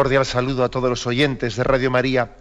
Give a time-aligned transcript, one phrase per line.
[0.00, 2.34] Cordial saludo a todos los oyentes de Radio María.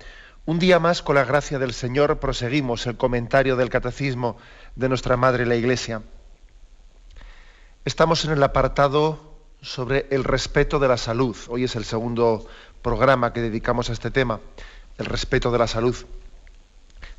[0.45, 4.38] Un día más, con la gracia del Señor, proseguimos el comentario del Catecismo
[4.77, 6.01] de nuestra Madre la Iglesia.
[7.83, 11.35] Estamos en el apartado sobre el respeto de la salud.
[11.49, 12.47] Hoy es el segundo
[12.81, 14.39] programa que dedicamos a este tema,
[14.97, 15.97] el respeto de la salud,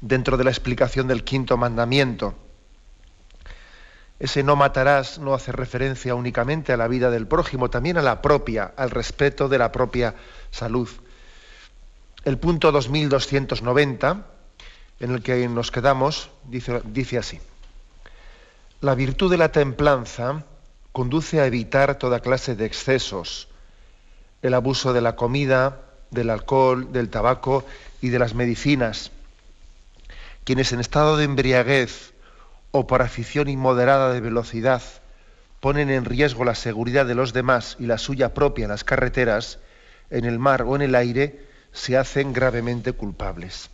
[0.00, 2.34] dentro de la explicación del quinto mandamiento.
[4.20, 8.20] Ese no matarás no hace referencia únicamente a la vida del prójimo, también a la
[8.20, 10.14] propia, al respeto de la propia
[10.50, 10.88] salud.
[12.26, 14.26] El punto 2290,
[15.00, 17.40] en el que nos quedamos, dice, así.
[18.82, 20.44] La virtud de la templanza
[20.92, 23.48] conduce a evitar toda clase de excesos,
[24.42, 27.64] el abuso de la comida, del alcohol, del tabaco
[28.02, 29.12] y de las medicinas.
[30.44, 32.09] Quienes en estado de embriaguez
[32.72, 34.82] o por afición inmoderada de velocidad
[35.60, 39.58] ponen en riesgo la seguridad de los demás y la suya propia en las carreteras,
[40.08, 43.70] en el mar o en el aire, se hacen gravemente culpables.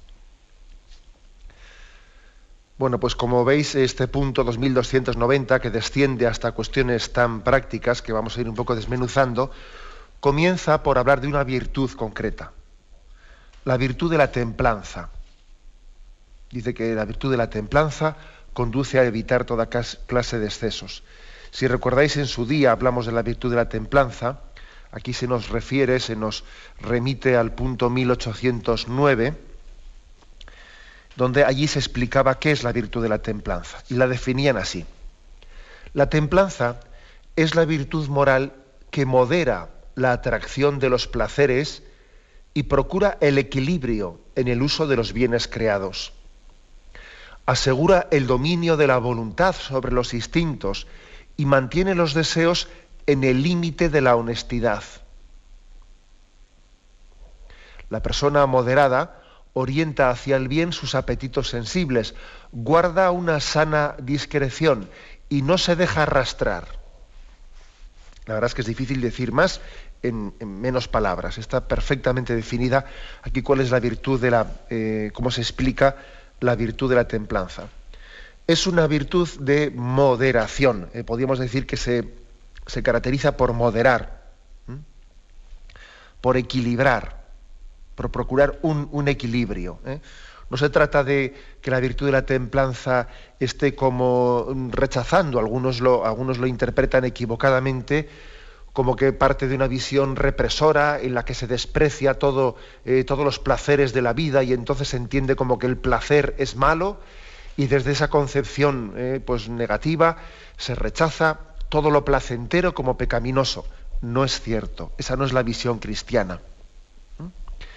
[2.79, 8.37] Bueno, pues como veis, este punto 2290, que desciende hasta cuestiones tan prácticas que vamos
[8.37, 9.51] a ir un poco desmenuzando,
[10.21, 12.53] comienza por hablar de una virtud concreta,
[13.65, 15.09] la virtud de la templanza.
[16.51, 18.17] Dice que la virtud de la templanza
[18.57, 21.05] conduce a evitar toda clase de excesos.
[21.51, 24.41] Si recordáis, en su día hablamos de la virtud de la templanza,
[24.91, 26.43] aquí se nos refiere, se nos
[26.81, 29.35] remite al punto 1809,
[31.17, 34.87] donde allí se explicaba qué es la virtud de la templanza, y la definían así.
[35.93, 36.81] La templanza
[37.37, 38.55] es la virtud moral
[38.91, 41.83] que modera la atracción de los placeres
[42.55, 46.16] y procura el equilibrio en el uso de los bienes creados
[47.47, 50.87] asegura el dominio de la voluntad sobre los instintos
[51.37, 52.69] y mantiene los deseos
[53.07, 54.83] en el límite de la honestidad.
[57.89, 62.15] La persona moderada orienta hacia el bien sus apetitos sensibles,
[62.51, 64.91] guarda una sana discreción
[65.29, 66.67] y no se deja arrastrar.
[68.27, 69.61] La verdad es que es difícil decir más
[70.03, 71.39] en, menos palabras.
[71.39, 72.87] Está perfectamente definida
[73.23, 75.97] aquí cuál es la virtud de la, eh, cómo se explica
[76.41, 77.69] la virtud de la templanza.
[78.47, 82.05] Es una virtud de moderación, eh, podríamos decir que se,
[82.83, 84.25] caracteriza por moderar,
[86.21, 87.25] por equilibrar,
[87.95, 89.79] por procurar un, equilibrio.
[89.85, 90.01] ¿eh?
[90.51, 93.09] No se trata de que la virtud de la templanza
[93.41, 98.09] esté como rechazando, algunos lo, algunos lo interpretan equivocadamente,
[98.77, 103.25] como que parte de una visión represora en la que se desprecia todo, eh, todos
[103.25, 106.99] los placeres de la vida y entonces se entiende como que el placer es malo
[107.57, 110.19] y desde esa concepción eh, pues negativa
[110.59, 111.39] se rechaza
[111.71, 113.65] todo lo placentero como pecaminoso.
[114.03, 116.43] No es cierto, esa no es la visión cristiana.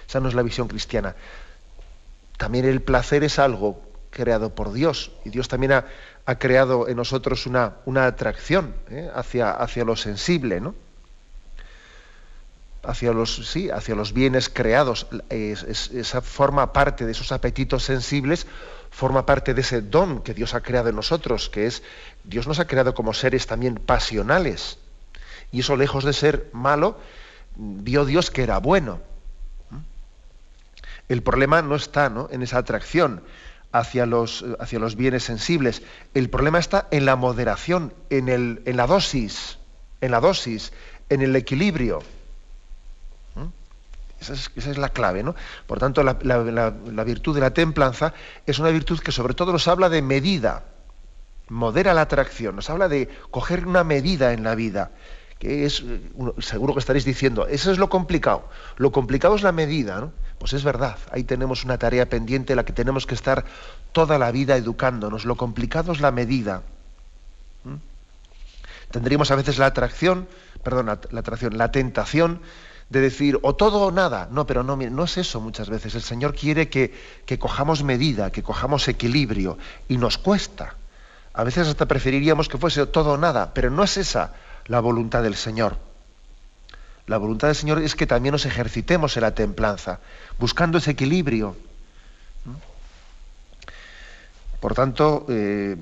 [0.06, 1.16] Esa no es la visión cristiana.
[2.36, 5.86] También el placer es algo creado por Dios y Dios también ha,
[6.40, 9.10] creado en nosotros una, una atracción ¿eh?
[9.16, 10.76] hacia, hacia lo sensible, ¿no?
[12.84, 15.08] Hacia los, sí, hacia los bienes creados.
[15.30, 18.48] esa forma parte de esos apetitos sensibles,
[18.90, 21.84] forma parte de ese don que Dios ha creado en nosotros, que es,
[22.24, 24.78] Dios nos ha creado como seres también pasionales.
[25.52, 27.00] Y eso lejos de ser malo,
[27.56, 29.02] vio Dios que era bueno.
[31.08, 33.24] El problema no está en esa atracción
[33.72, 35.82] hacia los, hacia los bienes sensibles.
[36.14, 39.58] El problema está en la moderación, en, el, en la dosis,
[40.02, 40.72] en la dosis,
[41.10, 42.04] en el equilibrio.
[44.20, 45.36] Esa es, la clave, ¿no?
[45.66, 46.14] Por tanto, la,
[47.04, 48.14] virtud de la templanza
[48.46, 50.64] es una virtud que sobre todo nos habla de medida,
[51.48, 54.92] modera la atracción, nos habla de coger una medida en la vida,
[55.40, 55.84] que es,
[56.40, 60.12] seguro que estaréis diciendo, eso es lo complicado, lo complicado es la medida, ¿no?
[60.38, 63.46] Pues es verdad, ahí tenemos una tarea pendiente en la que tenemos que estar
[63.94, 66.62] toda la vida educándonos, lo complicado es la medida.
[68.92, 70.28] Tendríamos a veces la atracción,
[70.64, 72.42] perdón, la atracción, la tentación
[72.90, 74.28] de decir o todo o nada.
[74.32, 75.96] No, pero no, no es eso muchas veces.
[75.96, 76.94] El Señor quiere que,
[77.26, 79.58] que cojamos medida, que cojamos equilibrio,
[79.88, 80.76] y nos cuesta.
[81.34, 84.34] A veces hasta preferiríamos que fuese todo o nada, pero no es esa
[84.66, 85.78] la voluntad del Señor.
[87.06, 90.00] La voluntad del Señor es que también nos ejercitemos en la templanza,
[90.38, 91.56] buscando ese equilibrio.
[94.60, 95.78] Por tanto, eh,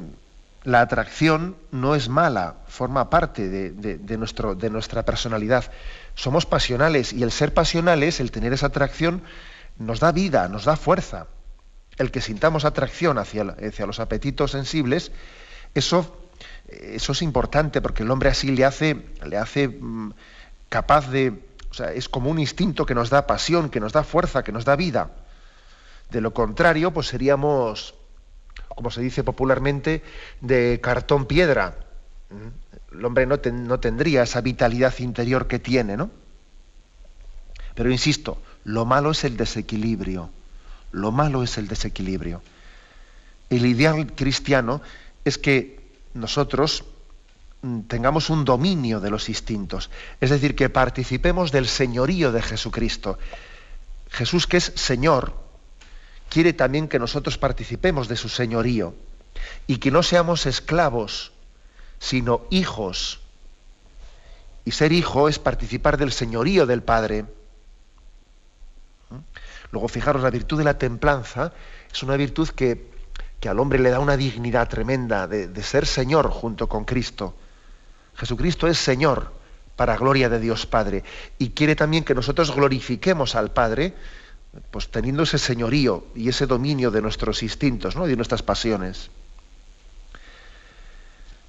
[0.67, 5.71] la atracción no es mala, forma parte de, nuestra personalidad.
[6.13, 9.23] Somos pasionales y el ser pasionales, el tener esa atracción,
[9.77, 11.27] nos da vida, nos da fuerza.
[11.95, 15.13] El que sintamos atracción hacia, los apetitos sensibles,
[15.73, 16.27] eso,
[16.67, 20.11] eso es importante porque el hombre así le hace, le hace mm,
[20.67, 21.45] capaz de,
[21.95, 24.75] es como un instinto que nos da pasión, que nos da fuerza, que nos da
[24.75, 25.11] vida.
[26.09, 27.95] De lo contrario, pues seríamos
[28.77, 30.03] como se dice popularmente,
[30.39, 31.79] de cartón piedra.
[32.93, 36.11] El hombre no, no tendría esa vitalidad interior que tiene, ¿no?
[37.73, 40.29] Pero insisto, lo malo es el desequilibrio.
[40.91, 42.43] Lo malo es el desequilibrio.
[43.49, 44.83] El ideal cristiano
[45.25, 45.79] es que
[46.13, 46.85] nosotros
[47.63, 49.89] mm, tengamos un dominio de los instintos,
[50.21, 53.17] es decir, que participemos del señorío de Jesucristo.
[54.11, 55.46] Jesús que es Señor,
[56.29, 58.93] quiere también que nosotros participemos de su señorío
[59.65, 61.31] y que no seamos esclavos,
[61.99, 63.21] sino hijos.
[64.65, 67.23] Y ser hijo es participar del señorío del Padre.
[69.09, 69.15] ¿Mm?
[69.71, 71.53] Luego, fijaros, la virtud de la templanza
[71.91, 72.95] es una virtud que,
[73.47, 77.33] al hombre le da una dignidad tremenda de, de ser Señor junto con Cristo.
[78.15, 79.31] Jesucristo es Señor
[79.77, 81.05] para gloria de Dios Padre
[81.37, 83.93] y quiere también que nosotros glorifiquemos al Padre
[84.71, 88.07] pues teniendo ese señorío y ese dominio de nuestros instintos, ¿no?
[88.07, 89.09] de nuestras pasiones.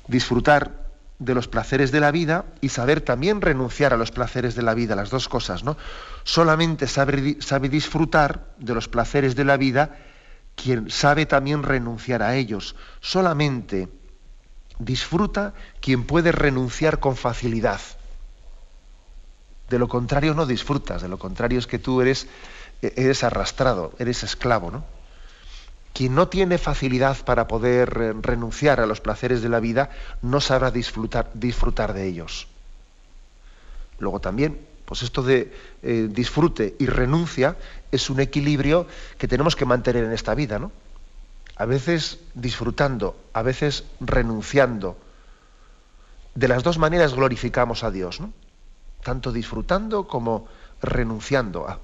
[0.06, 0.88] Disfrutar
[1.18, 4.74] de los placeres de la vida y saber también renunciar a los placeres de la
[4.74, 5.76] vida, las dos cosas, ¿no?
[6.22, 9.96] Solamente sabe, disfrutar de los placeres de la vida
[10.54, 12.76] quien sabe también renunciar a ellos.
[13.00, 13.88] Solamente
[14.78, 17.80] disfruta quien puede renunciar con facilidad.
[19.68, 22.28] De lo contrario no disfrutas, de lo contrario es que tú eres
[22.82, 24.84] eres arrastrado, eres esclavo, ¿no?
[25.92, 29.90] Quien no tiene facilidad para poder eh, renunciar a los placeres de la vida,
[30.22, 32.46] no sabrá disfrutar, disfrutar de ellos.
[33.98, 35.52] Luego también, pues esto de
[35.82, 37.56] eh, disfrute y renuncia
[37.90, 38.86] es un equilibrio
[39.18, 40.70] que tenemos que mantener en esta vida, ¿no?
[41.56, 44.96] A veces disfrutando, a veces renunciando.
[46.36, 48.32] De las dos maneras glorificamos a Dios, ¿no?
[49.02, 50.46] Tanto disfrutando como
[50.80, 51.80] renunciando a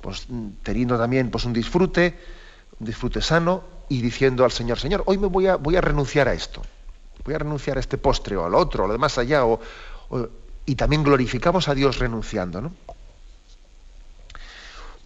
[0.00, 0.26] pues
[0.62, 2.18] teniendo también pues un disfrute,
[2.78, 6.28] un disfrute sano y diciendo al Señor, Señor, hoy me voy a, voy a renunciar
[6.28, 6.62] a esto,
[7.24, 9.60] voy a renunciar a este postre o al otro, o lo demás allá, o,
[10.66, 12.72] y también glorificamos a Dios renunciando, ¿no?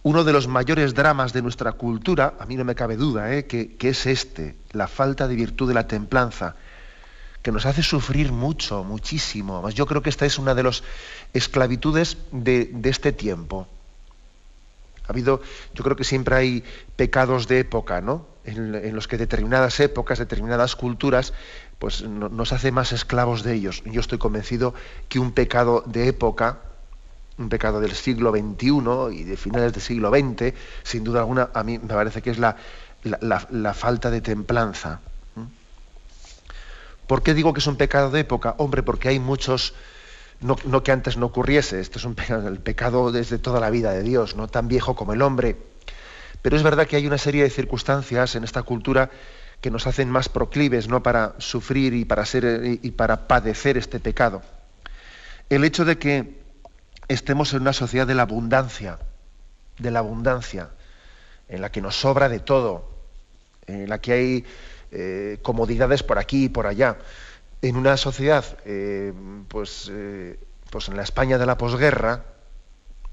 [0.05, 3.45] Uno de los mayores dramas de nuestra cultura, a mí no me cabe duda, ¿eh?
[3.45, 6.57] que, es este, la falta de virtud de la templanza,
[7.41, 9.69] que nos hace sufrir mucho, muchísimo.
[9.69, 10.83] Yo creo que esta es una de las
[11.31, 13.69] esclavitudes de, de este tiempo.
[15.07, 15.41] Ha habido,
[15.73, 16.63] yo creo que siempre hay
[16.95, 18.25] pecados de época, ¿no?
[18.45, 21.33] En, los que determinadas épocas, determinadas culturas,
[21.79, 23.83] pues nos hace más esclavos de ellos.
[23.85, 24.73] Yo estoy convencido
[25.09, 26.59] que un pecado de época,
[27.37, 31.63] un pecado del siglo XXI y de finales del siglo XX, sin duda alguna, a
[31.63, 32.57] mí me parece que es la,
[33.03, 34.99] la falta de templanza.
[37.07, 38.55] ¿Por qué digo que es un pecado de época?
[38.57, 39.73] Hombre, porque hay muchos
[40.43, 43.91] no, que antes no ocurriese, esto es un pecado, el pecado desde toda la vida
[43.91, 45.57] de Dios, no tan viejo como el hombre.
[46.41, 49.09] Pero es verdad que hay una serie de circunstancias en esta cultura
[49.61, 51.01] que nos hacen más proclives ¿no?
[51.01, 54.41] para sufrir y para, ser, y para padecer este pecado.
[55.49, 56.41] El hecho de que
[57.07, 58.99] estemos en una sociedad de la abundancia,
[59.79, 60.69] de la abundancia,
[61.47, 62.91] en la que nos sobra de todo,
[63.67, 64.45] en la que hay
[64.91, 66.97] eh, comodidades por aquí y por allá,
[67.63, 69.13] en una sociedad, eh,
[69.47, 70.37] pues, eh,
[70.69, 72.25] pues en la España de la posguerra,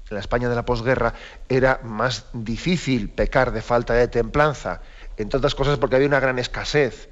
[0.09, 1.13] en la España de la posguerra
[1.47, 4.81] era más difícil pecar de falta de templanza,
[5.15, 7.09] entre otras cosas porque había una gran escasez.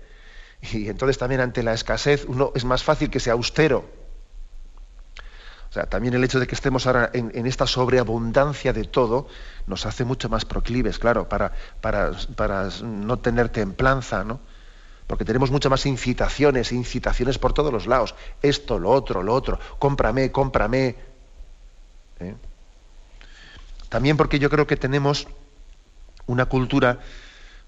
[0.62, 3.89] Y entonces también ante la escasez uno es más fácil que sea austero.
[5.69, 9.27] O sea, también el hecho de que estemos ahora en, esta sobreabundancia de todo
[9.65, 14.41] nos hace mucho más proclives, claro, para, para, para no tener templanza, ¿no?
[15.10, 18.13] Porque tenemos muchas más incitaciones, incitaciones por todos los lados.
[18.44, 19.58] Esto, lo otro, lo otro.
[19.80, 20.96] Cómprame, cómprame.
[22.20, 22.36] ¿Eh?
[23.89, 25.28] También porque yo creo que tenemos
[26.28, 27.00] una cultura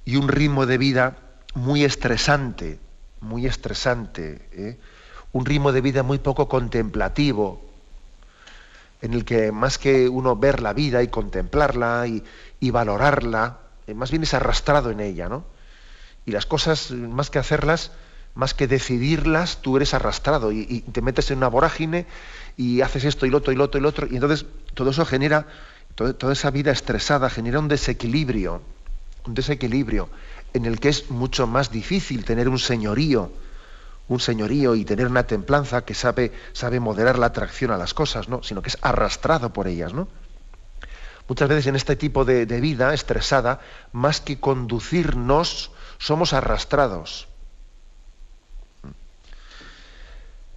[0.05, 1.17] y un ritmo de vida
[1.55, 2.77] muy estresante,
[3.21, 4.47] muy estresante.
[4.51, 4.77] ¿eh?
[5.31, 7.59] Un ritmo de vida muy poco contemplativo,
[9.01, 13.57] en el que más que uno ver la vida y contemplarla y, valorarla,
[13.87, 15.43] eh, más bien es arrastrado en ella, ¿no?
[16.31, 17.91] Y las cosas, más que hacerlas,
[18.35, 22.05] más que decidirlas, tú eres arrastrado y, te metes en una vorágine
[22.55, 24.07] y haces esto y lo otro y lo otro y lo otro.
[24.09, 25.47] Y entonces todo eso genera,
[25.95, 28.61] toda esa vida estresada genera un desequilibrio,
[29.25, 30.07] un desequilibrio
[30.53, 33.29] en el que es mucho más difícil tener un señorío,
[34.07, 38.29] un señorío y tener una templanza que sabe, sabe moderar la atracción a las cosas,
[38.29, 38.41] ¿no?
[38.41, 39.93] sino que es arrastrado por ellas.
[39.93, 40.07] ¿no?
[41.31, 43.61] Muchas veces en este tipo de, vida estresada,
[43.93, 45.71] más que conducirnos,
[46.01, 47.27] somos arrastrados.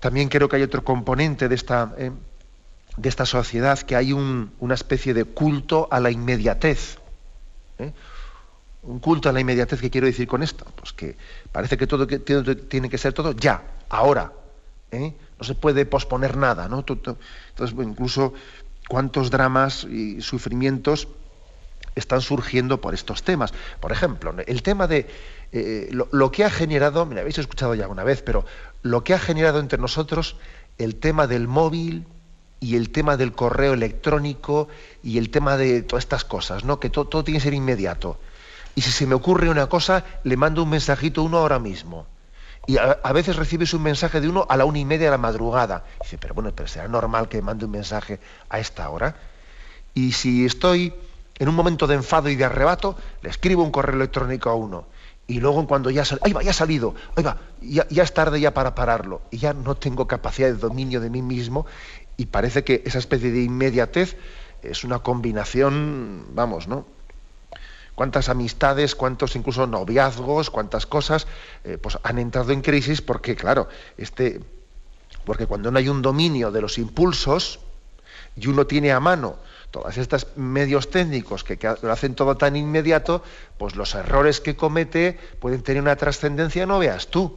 [0.00, 2.12] También creo que hay otro componente de esta, eh,
[2.96, 6.98] de esta sociedad, que hay una especie de culto a la inmediatez.
[7.78, 7.92] ¿eh?
[8.84, 10.64] Un culto a la inmediatez, ¿qué quiero decir con esto?
[10.76, 11.16] Pues que
[11.52, 14.32] parece que todo tiene que ser todo ya, ahora.
[14.92, 15.14] ¿eh?
[15.38, 16.68] No se puede posponer nada.
[16.68, 16.78] ¿no?
[16.78, 18.32] Entonces, incluso
[18.88, 21.06] cuántos dramas y sufrimientos
[21.94, 23.52] están surgiendo por estos temas.
[23.80, 25.06] Por ejemplo, el tema de
[25.52, 28.44] eh, lo, que ha generado, me habéis escuchado ya una vez, pero
[28.82, 30.36] lo que ha generado entre nosotros
[30.78, 32.06] el tema del móvil
[32.60, 34.68] y el tema del correo electrónico
[35.02, 36.80] y el tema de todas estas cosas, ¿no?
[36.80, 38.18] Que todo tiene que ser inmediato.
[38.74, 42.06] Y si se me ocurre una cosa, le mando un mensajito uno ahora mismo.
[42.66, 45.18] Y a, veces recibes un mensaje de uno a la una y media de la
[45.18, 45.84] madrugada.
[46.02, 49.16] dice, pero bueno, pero será normal que mande un mensaje a esta hora.
[49.92, 50.94] Y si estoy
[51.38, 54.86] en un momento de enfado y de arrebato, le escribo un correo electrónico a uno.
[55.26, 56.20] Y luego cuando ya, sal...
[56.22, 56.94] ¡Ay, va, ya ha salido!
[57.16, 57.38] ¡Ay, va!
[57.60, 59.22] Ya, ya, es tarde ya para pararlo.
[59.30, 61.66] Y ya no tengo capacidad de dominio de mí mismo.
[62.16, 64.16] Y parece que esa especie de inmediatez
[64.62, 66.86] es una combinación, vamos, ¿no?
[67.94, 71.26] cuántas amistades, cuántos incluso noviazgos, cuántas cosas,
[71.64, 74.40] eh, pues han entrado en crisis porque, claro, este,
[75.24, 77.60] porque cuando no hay un dominio de los impulsos
[78.36, 79.36] y uno tiene a mano
[79.74, 83.24] todos estos medios técnicos que, lo hacen todo tan inmediato,
[83.58, 87.36] pues los errores que comete pueden tener una trascendencia, no veas tú,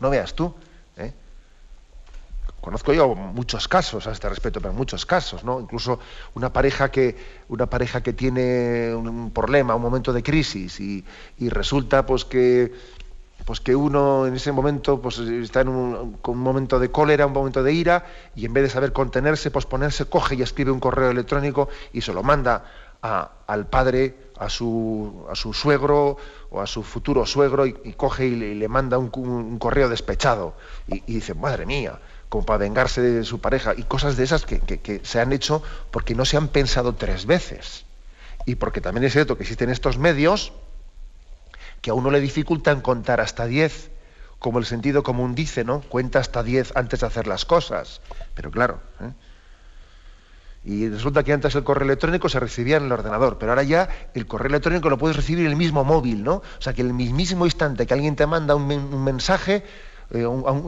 [0.00, 0.54] no veas tú.
[2.62, 5.60] Conozco yo muchos casos a este respecto, pero muchos casos, ¿no?
[5.60, 5.98] Incluso
[6.34, 7.16] una pareja que,
[7.48, 11.04] una pareja que tiene un problema, un momento de crisis, y,
[11.50, 12.72] resulta pues que,
[13.44, 17.32] pues que uno en ese momento pues, está en un, un, momento de cólera, un
[17.32, 21.10] momento de ira, y en vez de saber contenerse, posponerse, coge y escribe un correo
[21.10, 22.64] electrónico y se lo manda
[23.02, 26.16] al padre, a su, a su suegro
[26.50, 30.54] o a su futuro suegro, y, coge y le, manda un, correo despechado.
[30.86, 31.98] Y, y dice, madre mía,
[32.32, 36.14] como para vengarse de su pareja y cosas de esas que, se han hecho porque
[36.14, 37.84] no se han pensado tres veces.
[38.46, 40.54] Y porque también es cierto que existen estos medios
[41.82, 43.90] que a uno le dificultan contar hasta diez,
[44.38, 45.82] como el sentido común dice, ¿no?
[45.82, 48.00] Cuenta hasta diez antes de hacer las cosas.
[48.34, 48.80] Pero claro.
[49.00, 49.12] ¿eh?
[50.64, 53.88] Y resulta que antes el correo electrónico se recibía en el ordenador, pero ahora ya
[54.14, 56.36] el correo electrónico lo puedes recibir en el mismo móvil, ¿no?
[56.36, 59.64] O sea que en el mismísimo instante que alguien te manda un mensaje,
[60.14, 60.26] eh,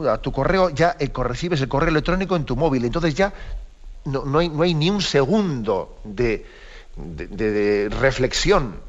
[0.09, 2.83] a, tu correo, ya recibes el correo electrónico en tu móvil.
[2.83, 3.33] Entonces ya
[4.05, 6.45] no hay, ni un segundo de,
[7.99, 8.79] reflexión,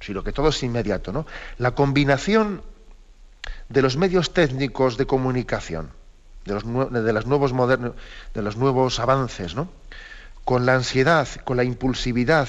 [0.00, 1.12] sino que todo es inmediato.
[1.12, 1.26] ¿no?
[1.58, 2.62] La combinación
[3.68, 5.90] de los medios técnicos de comunicación,
[6.44, 7.92] de los, de los nuevos modernos,
[8.34, 9.68] de los nuevos avances, ¿no?
[10.44, 12.48] con la ansiedad, con la impulsividad,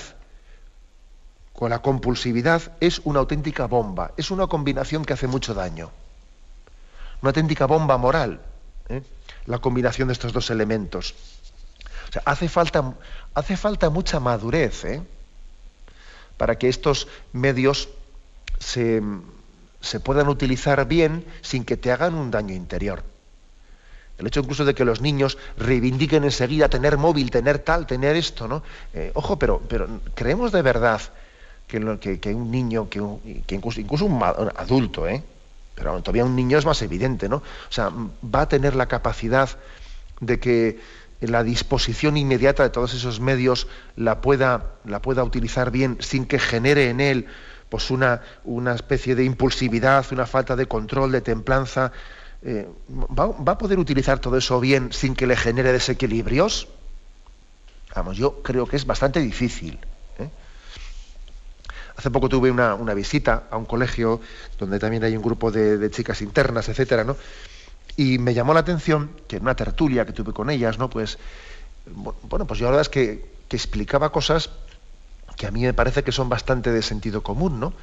[1.53, 4.11] con la compulsividad, es una auténtica bomba.
[4.15, 5.91] Es una combinación que hace mucho daño
[7.21, 8.39] una auténtica bomba moral,
[8.87, 9.03] ¿eh?
[9.45, 11.15] la combinación de estos dos elementos.
[12.09, 12.95] O sea, hace falta,
[13.33, 15.01] hace falta mucha madurez ¿eh?
[16.39, 17.89] Para que estos medios
[18.59, 19.03] se,
[19.81, 23.03] se puedan utilizar bien sin que te hagan un daño interior.
[24.17, 28.47] El hecho incluso de que los niños reivindiquen enseguida tener móvil, tener tal, tener esto,
[28.47, 28.63] ¿no?
[28.93, 31.01] Eh, ojo, pero, pero creemos de verdad
[31.67, 32.99] que, un niño, que,
[33.53, 35.21] incluso, incluso, un adulto, ¿eh?
[35.75, 37.37] pero todavía un niño es más evidente, ¿no?
[37.37, 37.91] O sea,
[38.23, 39.49] va a tener la capacidad
[40.21, 40.79] de que
[41.21, 46.39] la disposición inmediata de todos esos medios la pueda, la pueda utilizar bien sin que
[46.39, 47.27] genere en él
[47.69, 51.91] pues una, una especie de impulsividad, una falta de control, de templanza.
[52.41, 56.67] Eh, ¿va, a poder utilizar todo eso bien sin que le genere desequilibrios?
[57.95, 59.79] Vamos, yo creo que es bastante difícil.
[61.95, 64.21] Hace poco tuve una, visita a un colegio
[64.57, 67.17] donde también hay un grupo de, chicas internas, etcétera, ¿no?
[67.99, 70.89] Y me llamó la atención que en una tertulia que tuve con ellas, ¿no?
[70.89, 71.17] Pues,
[71.85, 74.51] bueno, pues yo la verdad es que, explicaba cosas
[75.35, 77.73] que a mí me parece que son bastante de sentido común, ¿no?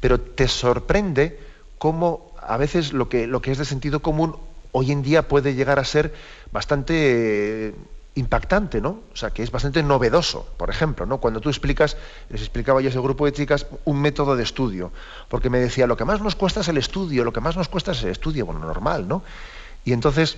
[0.00, 1.38] Pero te sorprende
[1.78, 4.34] cómo a veces lo que, lo que es de sentido común
[4.72, 6.12] hoy en día puede llegar a ser
[6.50, 7.74] bastante eh,
[8.16, 9.02] impactante, ¿no?
[9.12, 11.18] O sea, que es bastante novedoso, por ejemplo, ¿no?
[11.18, 11.96] Cuando tú explicas,
[12.28, 14.90] les explicaba yo a ese grupo de chicas un método de estudio,
[15.28, 17.68] porque me decía, lo que más nos cuesta es el estudio, lo que más nos
[17.68, 19.22] cuesta es el estudio, bueno, normal, ¿no?
[19.84, 20.36] Y entonces,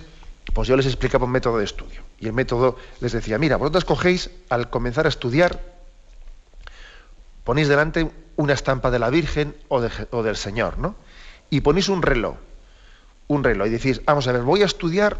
[0.53, 2.01] pues yo les explicaba un método de estudio.
[2.19, 5.59] Y el método les decía, mira, vosotros cogéis, al comenzar a estudiar,
[7.43, 10.95] ponéis delante una estampa de la Virgen o, del Señor, ¿no?
[11.49, 12.35] Y ponéis un reloj,
[13.27, 15.17] un reloj, y decís, vamos a ver, voy a estudiar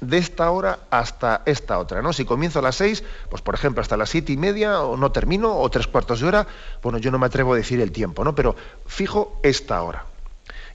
[0.00, 2.12] de esta hora hasta esta otra, ¿no?
[2.12, 5.12] Si comienzo a las seis, pues por ejemplo hasta las siete y media, o no
[5.12, 6.46] termino, o tres cuartos de hora,
[6.82, 8.34] bueno, yo no me atrevo a decir el tiempo, ¿no?
[8.34, 10.06] Pero fijo esta hora.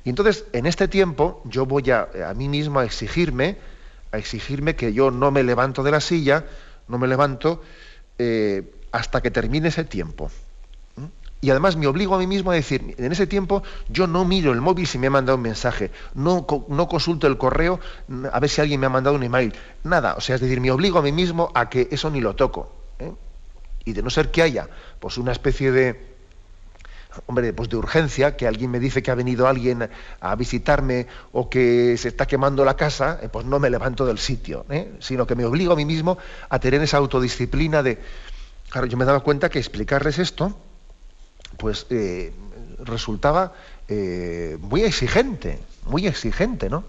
[0.04, 3.58] Y entonces, en este tiempo, yo voy a, a mí mismo a exigirme,
[4.12, 6.46] a exigirme que yo no me levanto de la silla,
[6.88, 7.62] no me levanto
[8.18, 10.30] eh, hasta que termine ese tiempo.
[11.42, 14.52] Y además me obligo a mí mismo a decir, en ese tiempo yo no miro
[14.52, 17.80] el móvil si me ha mandado un mensaje, no, no consulto el correo
[18.34, 19.54] a ver si alguien me ha mandado un email,
[19.86, 20.16] nada.
[20.16, 22.74] O sea, es decir, me obligo a mí mismo a que eso ni lo toco.
[23.00, 23.14] ¿eh?
[23.86, 24.68] Y de no ser que haya
[25.00, 26.09] pues una especie de,
[27.26, 29.90] hombre, pues de urgencia, que alguien me dice que ha venido alguien
[30.20, 34.20] a visitarme o que se está quemando la casa, eh, pues no me levanto del
[34.20, 34.94] sitio, ¿eh?
[35.00, 36.18] sino que me obligo a mí mismo
[36.50, 38.00] a tener esa autodisciplina de...
[38.70, 40.56] Claro, yo me daba cuenta que explicarles esto,
[41.58, 42.32] pues eh,
[42.80, 43.54] resultaba
[44.60, 46.84] muy exigente, muy exigente, ¿no?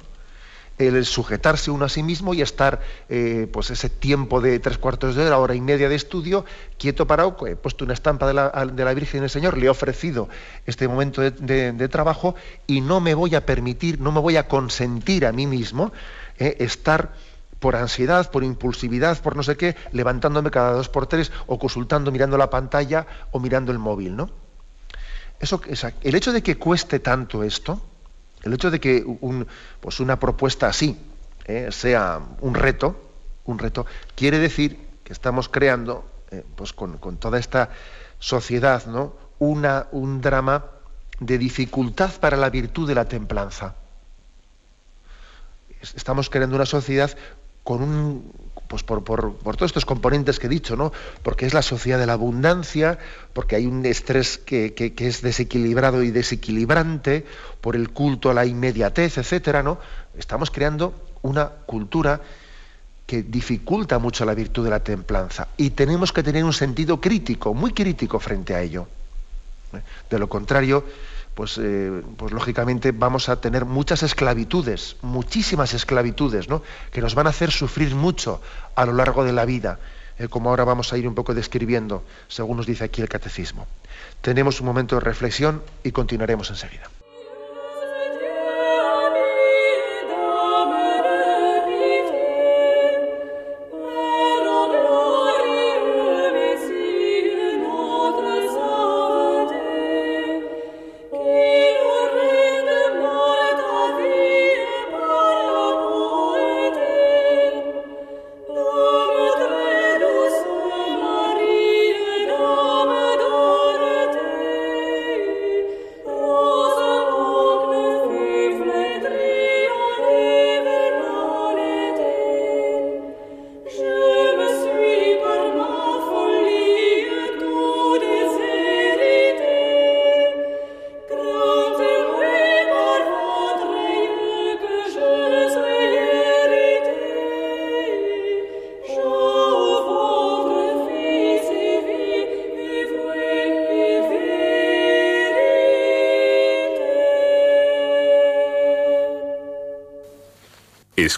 [0.81, 5.15] El sujetarse uno a sí mismo y estar, eh, pues ese tiempo de tres cuartos
[5.15, 6.47] de hora, hora y media de estudio,
[6.79, 9.69] quieto parado, he puesto una estampa de la, de la Virgen del Señor, le he
[9.69, 10.31] ofrecido
[10.65, 12.35] este momento de, trabajo
[12.67, 15.93] y no me voy a permitir, no me voy a consentir a mí mismo
[16.39, 17.13] estar
[17.59, 22.11] por ansiedad, por impulsividad, por no sé qué, levantándome cada dos por tres o consultando,
[22.11, 24.31] mirando la pantalla o mirando el móvil, ¿no?
[25.39, 25.61] Eso,
[26.03, 27.81] el hecho de que cueste tanto esto,
[28.43, 29.05] el hecho de que
[29.81, 30.97] pues una propuesta así
[31.45, 32.97] eh, sea un reto,
[33.45, 37.71] un reto, quiere decir que estamos creando, eh, pues con, toda esta
[38.19, 39.15] sociedad, ¿no?
[39.39, 40.67] Un drama
[41.19, 43.75] de dificultad para la virtud de la templanza.
[45.81, 47.11] Estamos creando una sociedad
[47.65, 48.33] con un,
[48.71, 50.93] pues por, todos estos componentes que he dicho, ¿no?
[51.25, 53.01] Porque es la sociedad de la abundancia,
[53.33, 57.27] porque hay un estrés que, es desequilibrado y desequilibrante,
[57.61, 59.81] por el culto a la inmediatez, etcétera, ¿no?
[60.17, 62.21] Estamos creando una cultura
[63.09, 65.49] que dificulta mucho la virtud de la templanza.
[65.57, 68.87] Y tenemos que tener un sentido crítico, muy crítico frente a ello.
[69.73, 69.81] ¿eh?
[70.09, 70.85] De lo contrario,
[71.35, 76.63] pues, eh, pues lógicamente vamos a tener muchas esclavitudes, muchísimas esclavitudes, ¿no?
[76.93, 78.41] que nos van a hacer sufrir mucho
[78.75, 79.79] a lo largo de la vida,
[80.19, 83.67] eh, como ahora vamos a ir un poco describiendo, según nos dice aquí el catecismo.
[84.21, 86.91] Tenemos un momento de reflexión y continuaremos enseguida.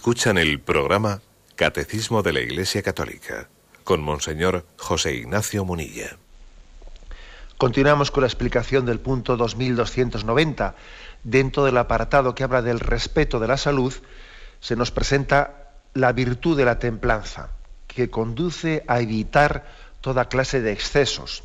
[0.02, 1.20] Escuchan el programa
[1.54, 3.48] Catecismo de la Iglesia Católica
[3.84, 6.16] con Monseñor José Ignacio Munilla.
[7.56, 10.74] Continuamos con la explicación del punto 2290.
[11.22, 13.94] Dentro del apartado que habla del respeto de la salud,
[14.58, 17.50] se nos presenta la virtud de la templanza,
[17.86, 21.44] que conduce a evitar toda clase de excesos.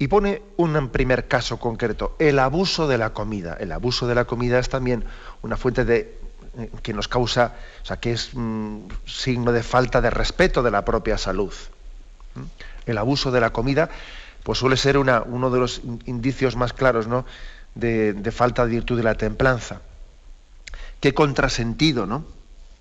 [0.00, 3.56] Y pone un primer caso concreto, el abuso de la comida.
[3.60, 5.04] El abuso de la comida es también
[5.40, 6.25] una fuente de
[6.82, 10.84] que nos causa, o sea, que es un signo de falta de respeto de la
[10.84, 11.52] propia salud.
[12.34, 12.42] ¿Mm?
[12.86, 13.90] El abuso de la comida,
[14.42, 17.24] pues suele ser uno de los indicios más claros ¿no?
[17.74, 19.80] de, falta de virtud de la templanza.
[21.00, 22.24] Qué contrasentido, ¿no?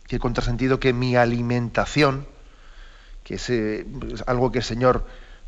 [0.08, 2.28] Qué contrasentido que mi alimentación,
[3.24, 3.52] que es,
[4.28, 5.06] algo que el Señor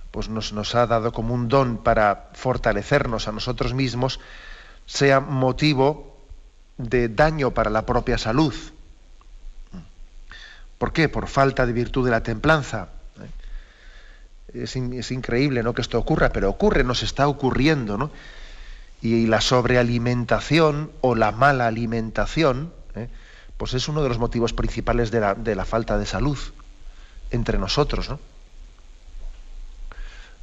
[0.10, 4.20] pues nos ha dado como un don para fortalecernos a nosotros mismos,
[4.88, 6.17] sea motivo
[6.78, 8.54] de daño para la propia salud.
[10.78, 11.10] ¿Por qué?
[11.10, 12.90] Por falta de virtud de la templanza.
[14.54, 14.64] ¿eh?
[14.64, 15.74] Es, increíble ¿no?
[15.74, 17.98] que esto ocurra, pero ocurre, nos está ocurriendo.
[17.98, 18.12] ¿no?
[19.02, 23.10] Y, la sobrealimentación o la mala alimentación, ¿eh?
[23.58, 26.38] pues es uno de los motivos principales de la, de la falta de salud
[27.32, 28.10] entre nosotros.
[28.10, 28.20] ¿no?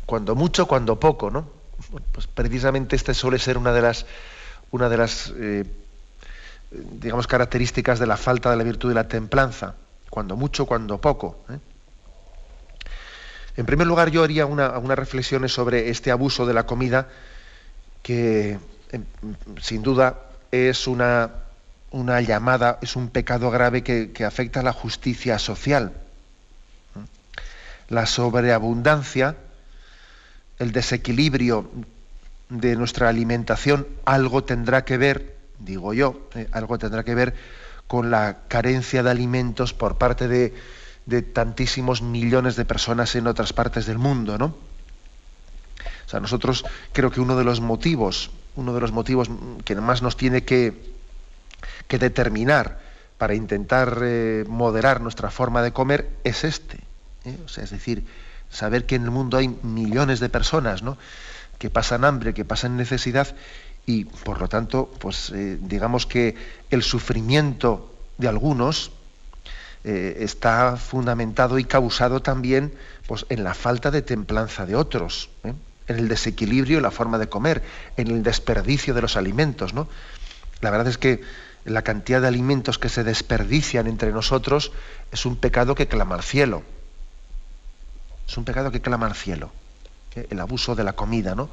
[0.04, 1.48] Cuando mucho, cuando poco, ¿no?
[2.12, 4.06] Pues precisamente esta suele ser una de las,
[4.70, 5.64] una de las eh,
[7.00, 9.74] digamos, características de la falta de la virtud de la templanza
[10.10, 11.44] cuando mucho, cuando poco.
[11.50, 11.58] ¿eh?
[13.56, 17.08] En primer lugar, yo haría unas reflexiones sobre este abuso de la comida
[18.02, 18.58] que,
[19.60, 21.30] sin duda, es una,
[21.90, 25.92] una llamada, es un pecado grave que, afecta a la justicia social.
[27.88, 29.36] La sobreabundancia,
[30.58, 31.70] el desequilibrio
[32.48, 37.34] de nuestra alimentación, algo tendrá que ver, digo yo, eh, algo tendrá que ver
[37.86, 40.52] con la carencia de alimentos por parte de,
[41.22, 44.46] tantísimos millones de personas en otras partes del mundo, ¿no?
[44.46, 49.28] O sea, nosotros creo que uno de los motivos, uno de los motivos
[49.64, 50.94] que más nos tiene que,
[51.88, 52.80] que determinar
[53.18, 56.78] para intentar eh, moderar nuestra forma de comer es este.
[57.24, 57.38] ¿eh?
[57.44, 58.04] O sea, es decir,
[58.50, 60.96] saber que en el mundo hay millones de personas ¿no?
[61.58, 63.34] que pasan hambre, que pasan necesidad
[63.86, 66.34] y por lo tanto, pues eh, digamos que
[66.70, 68.92] el sufrimiento de algunos
[69.84, 72.72] eh, está fundamentado y causado también
[73.06, 75.52] pues, en la falta de templanza de otros, ¿eh?
[75.88, 77.62] en el desequilibrio en la forma de comer,
[77.98, 79.74] en el desperdicio de los alimentos.
[79.74, 79.88] ¿no?
[80.62, 81.20] La verdad es que
[81.66, 84.72] la cantidad de alimentos que se desperdician entre nosotros
[85.12, 86.62] es un pecado que clama al cielo.
[88.26, 89.52] Es un pecado que clama al cielo.
[90.14, 91.50] El abuso de la comida, ¿no?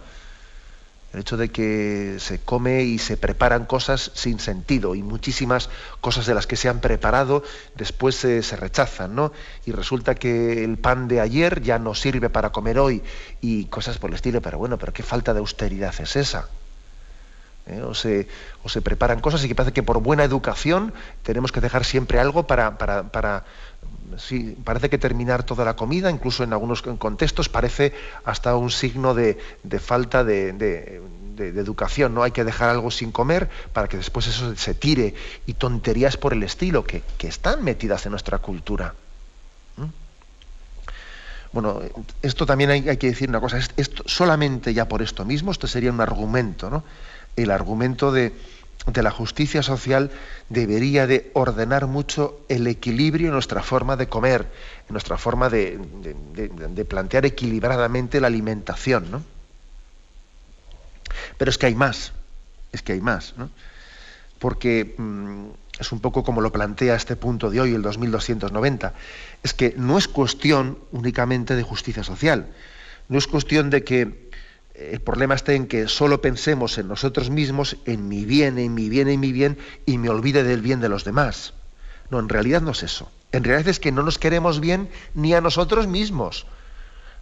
[1.14, 5.70] El hecho de que se come y se preparan cosas sin sentido y muchísimas
[6.00, 7.44] cosas de las que se han preparado
[7.76, 9.34] después se, rechazan, ¿no?
[9.66, 13.04] Y resulta que el pan de ayer ya no sirve para comer hoy
[13.42, 16.48] y cosas por el estilo, pero bueno, pero qué falta de austeridad es esa.
[17.68, 17.82] ¿Eh?
[17.82, 18.28] O, se,
[18.64, 22.20] o, se, preparan cosas y que parece que por buena educación tenemos que dejar siempre
[22.20, 23.46] algo para, para, para
[24.18, 27.94] sí, parece que terminar toda la comida, incluso en algunos contextos, parece
[28.26, 29.38] hasta un signo de,
[29.80, 31.02] falta de,
[31.38, 32.14] educación.
[32.14, 36.18] No hay que dejar algo sin comer para que después eso se tire y tonterías
[36.18, 38.94] por el estilo que, están metidas en nuestra cultura.
[39.78, 39.86] ¿Mm?
[41.54, 41.82] Bueno,
[42.22, 43.60] esto también hay, que decir una cosa.
[43.78, 46.84] Esto, solamente ya por esto mismo, esto sería un argumento, ¿no?
[47.36, 48.34] El argumento de
[48.86, 50.12] de la justicia social
[50.50, 54.48] debería de ordenar mucho el equilibrio en nuestra forma de comer,
[54.88, 55.80] en nuestra forma de,
[56.90, 59.12] plantear equilibradamente la alimentación.
[59.12, 59.24] ¿no?
[61.38, 62.12] Pero es que hay más,
[62.72, 63.50] es que hay más, ¿no?
[64.40, 68.94] porque mm, es un poco como lo plantea este punto de hoy, el 2290,
[69.44, 72.48] es que no es cuestión únicamente de justicia social,
[73.10, 74.31] no es cuestión de que
[74.92, 78.90] el problema está en que solo pensemos en nosotros mismos, en mi bien, en mi
[78.90, 81.54] bien, en mi bien, y me olvide del bien de los demás.
[82.10, 83.10] No, en realidad no es eso.
[83.32, 86.46] En realidad es que no nos queremos bien ni a nosotros mismos.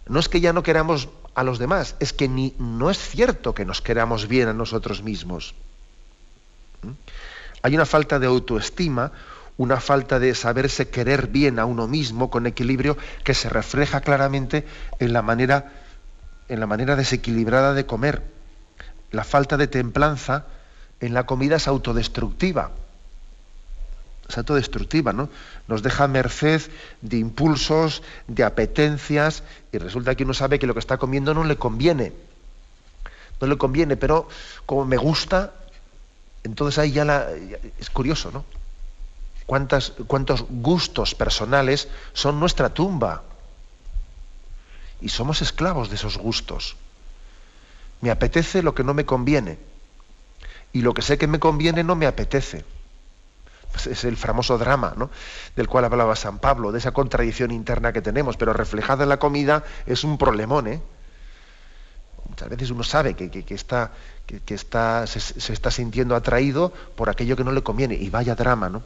[0.08, 3.54] No es que ya no queramos a los demás, es que ni, no es cierto
[3.54, 5.54] que nos queramos bien a nosotros mismos.
[6.82, 6.90] ¿Mm?
[7.62, 9.12] Hay una falta de autoestima,
[9.56, 14.66] una falta de saberse querer bien a uno mismo con equilibrio que se refleja claramente
[14.98, 15.79] en la manera
[16.50, 18.22] en la manera desequilibrada de comer.
[19.12, 20.46] La falta de templanza
[20.98, 22.72] en la comida es autodestructiva.
[24.28, 25.28] Es autodestructiva, ¿no?
[25.68, 26.62] Nos deja merced
[27.02, 31.44] de impulsos, de apetencias, y resulta que uno sabe que lo que está comiendo no
[31.44, 32.12] le conviene.
[33.40, 34.28] No le conviene, pero
[34.66, 35.52] como me gusta,
[36.42, 37.28] entonces ahí ya, la,
[37.78, 38.44] es curioso, ¿no?
[39.46, 43.22] ¿Cuántas, cuántos gustos personales son nuestra tumba
[45.00, 46.76] y somos esclavos de esos gustos.
[48.00, 49.58] Me apetece lo que no me conviene
[50.72, 52.64] y lo que sé que me conviene no me apetece.
[53.72, 55.10] Pues es el famoso drama ¿no?
[55.54, 59.18] del cual hablaba San Pablo, de esa contradicción interna que tenemos, pero reflejada en la
[59.18, 60.66] comida es un problemón.
[60.66, 60.82] ¿eh?
[62.28, 63.92] Muchas veces uno sabe que, está,
[64.26, 68.68] que, está, se, está sintiendo atraído por aquello que no le conviene y vaya drama,
[68.68, 68.82] ¿no?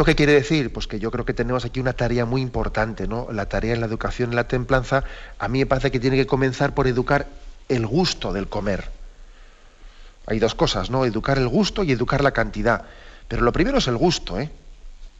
[0.00, 0.72] ¿Esto qué quiere decir?
[0.72, 3.28] Pues que yo creo que tenemos aquí una tarea muy importante, ¿no?
[3.32, 5.04] La tarea en la educación, en la templanza,
[5.38, 7.26] a mí me parece que tiene que comenzar por educar
[7.68, 8.88] el gusto del comer.
[10.24, 11.04] Hay dos cosas, ¿no?
[11.04, 12.86] Educar el gusto y educar la cantidad.
[13.28, 14.50] Pero lo primero es el gusto, ¿eh?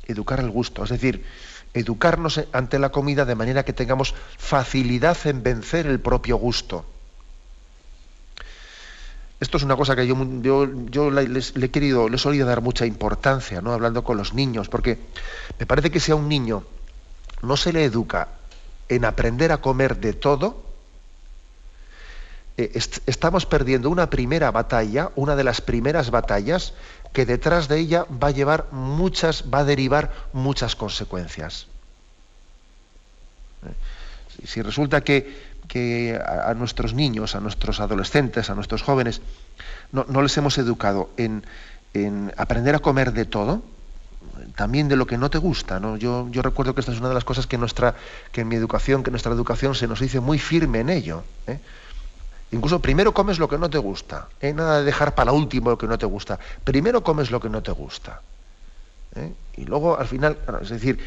[0.07, 1.27] Educar el gusto, es decir,
[1.75, 6.87] educarnos ante la comida de manera que tengamos facilidad en vencer el propio gusto.
[9.41, 10.17] Esto es una cosa que yo,
[10.91, 13.73] yo, le, he querido, le he solido dar mucha importancia, ¿no?
[13.73, 14.99] Hablando con los niños, porque
[15.59, 16.63] me parece que si a un niño
[17.43, 18.29] no se le educa
[18.91, 20.63] en aprender a comer de todo,
[22.59, 26.75] eh, estamos perdiendo una primera batalla, una de las primeras batallas,
[27.15, 31.67] que detrás de ella va a llevar muchas, va a derivar muchas consecuencias.
[33.65, 39.23] Eh, si resulta que que a, nuestros niños, a nuestros adolescentes, a nuestros jóvenes,
[39.93, 41.45] no, les hemos educado en,
[42.37, 43.63] aprender a comer de todo,
[44.57, 45.79] también de lo que no te gusta.
[45.79, 45.97] ¿no?
[45.97, 47.95] Yo, yo, recuerdo que esta es una de las cosas que, nuestra,
[48.33, 51.23] que en mi educación, que nuestra educación se nos dice muy firme en ello.
[51.47, 51.61] ¿eh?
[52.51, 54.53] Incluso primero comes lo que no te gusta, ¿eh?
[54.53, 56.41] nada de dejar para último lo que no te gusta.
[56.65, 58.23] Primero comes lo que no te gusta.
[59.15, 59.33] ¿eh?
[59.57, 60.99] Y luego, al final, es decir,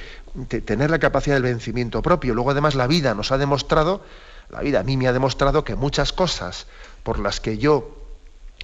[0.47, 2.33] tener la capacidad del vencimiento propio.
[2.33, 4.01] Luego, además, la vida nos ha demostrado
[4.53, 6.67] la vida a mí me ha demostrado que muchas cosas
[7.01, 7.97] por las que yo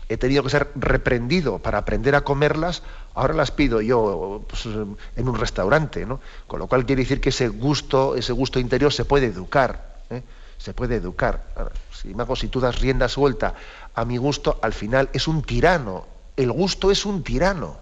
[0.08, 2.84] he tenido que ser reprendido para aprender a comerlas,
[3.16, 6.20] ahora las pido yo pues, en un restaurante, ¿no?
[6.48, 10.24] Con lo cual quiere decir que ese gusto, ese gusto interior se puede educar, ¿eh?
[10.58, 11.44] se puede educar.
[11.92, 13.56] Si, si tú das rienda suelta
[13.96, 16.06] a mi gusto, al final es un tirano.
[16.38, 17.78] El gusto es un tirano.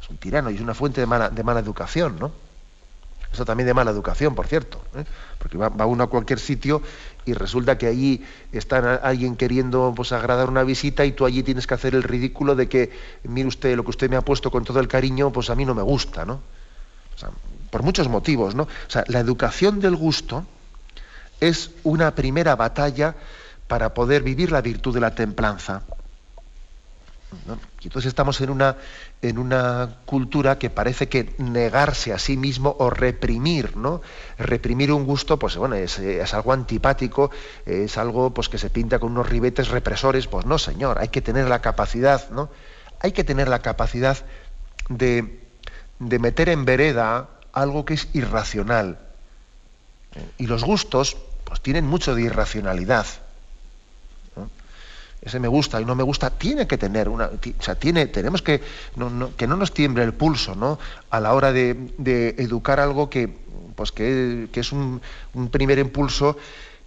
[0.00, 2.45] Es un tirano y es una fuente de mala, de mala educación, ¿no?
[3.44, 5.04] También de mala educación, por cierto, ¿eh?
[5.38, 6.82] porque va, uno a cualquier sitio
[7.24, 11.66] y resulta que allí está alguien queriendo pues, agradar una visita y tú allí tienes
[11.66, 12.90] que hacer el ridículo de que,
[13.24, 15.64] mire usted, lo que usted me ha puesto con todo el cariño, pues a mí
[15.64, 16.40] no me gusta, ¿no?
[17.70, 18.64] por muchos motivos, ¿no?
[18.64, 20.46] O sea, la educación del gusto
[21.40, 23.14] es una primera batalla
[23.68, 25.82] para poder vivir la virtud de la templanza.
[27.80, 28.76] Y entonces estamos en una,
[29.22, 34.02] en una cultura que parece que negarse a sí mismo o reprimir, ¿no?
[34.38, 35.98] Reprimir un gusto, pues bueno, es,
[36.34, 37.30] algo antipático,
[37.64, 40.26] es algo pues, que se pinta con unos ribetes represores.
[40.26, 42.50] Pues no, señor, hay que tener la capacidad, ¿no?
[43.00, 44.18] Hay que tener la capacidad
[44.88, 45.40] de,
[45.98, 48.98] de meter en vereda algo que es irracional.
[50.38, 53.06] Y los gustos, pues tienen mucho de irracionalidad
[55.26, 58.42] ese me gusta y no me gusta, tiene que tener una, o sea, tiene, tenemos
[58.42, 58.62] que,
[59.36, 60.78] que no nos tiemble el pulso, ¿no?
[61.10, 61.90] A la hora de,
[62.38, 63.28] educar algo que,
[63.74, 65.00] pues que, es un,
[65.50, 66.36] primer impulso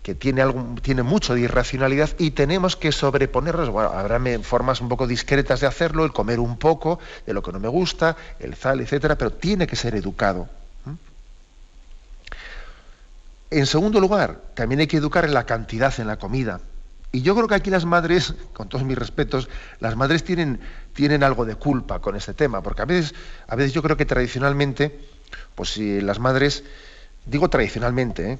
[0.01, 4.87] que tiene, algo, tiene mucho de irracionalidad y tenemos que sobreponernos, bueno, habrá formas un
[4.87, 8.55] poco discretas de hacerlo, el comer un poco de lo que no me gusta, el
[8.55, 10.47] sal, etcétera, pero tiene que ser educado.
[13.51, 16.61] En segundo lugar, también hay que educar en la cantidad en la comida.
[17.11, 20.59] Y yo creo que aquí las madres, con todos mis respetos, las madres tienen,
[20.93, 23.15] tienen algo de culpa con este tema, porque a veces,
[23.47, 24.99] a veces yo creo que tradicionalmente,
[25.55, 26.63] pues si las madres,
[27.25, 28.39] digo tradicionalmente, ¿eh?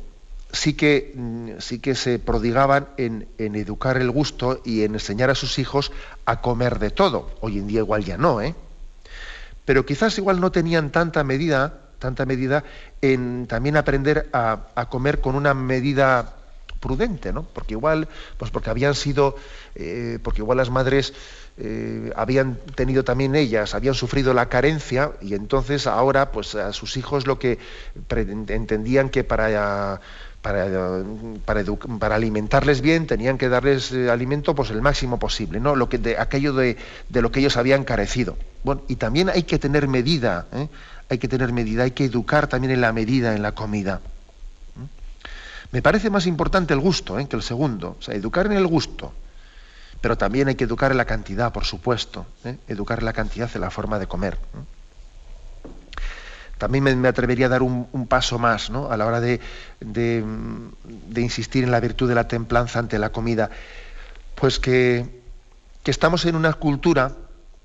[0.52, 5.36] sí, que, mm, sí que se prodigaban en, educar el gusto y en enseñar a
[5.36, 5.92] sus hijos
[6.26, 7.32] a comer de todo.
[7.42, 8.54] Hoy en día igual ya no, ¿eh?
[9.66, 12.64] Pero quizás igual no tenían tanta medida, tanta medida
[13.02, 16.39] en también aprender a comer con una medida
[16.80, 17.44] prudente, ¿no?
[17.44, 19.36] Porque igual, pues porque habían sido,
[19.76, 21.14] eh, porque igual las madres
[21.58, 26.98] eh, habían tenido también ellas, habían sufrido la carencia y entonces ahora, pues a sus
[26.98, 27.60] hijos lo que
[28.10, 30.00] entendían que para
[30.42, 35.76] para, alimentarles bien tenían que darles eh, alimento pues el máximo posible, ¿no?
[35.76, 36.78] Lo que, de, aquello de,
[37.10, 38.38] de, lo que ellos habían carecido.
[38.64, 40.48] Bueno, y también hay que tener medida,
[41.10, 44.02] hay que tener medida, hay que educar también en la medida en la comida.
[45.72, 47.28] Me parece más importante el gusto ¿eh?
[47.28, 49.14] que el segundo, o sea, educar en el gusto,
[50.02, 52.58] pero también hay que educar en la cantidad, por supuesto, ¿eh?
[52.68, 54.38] educar en la cantidad en la forma de comer.
[56.58, 59.40] También me, atrevería a dar un, paso más a la hora de,
[61.16, 63.50] insistir en la virtud de la templanza ante la comida,
[64.36, 65.22] pues que,
[65.84, 67.14] que estamos en una cultura,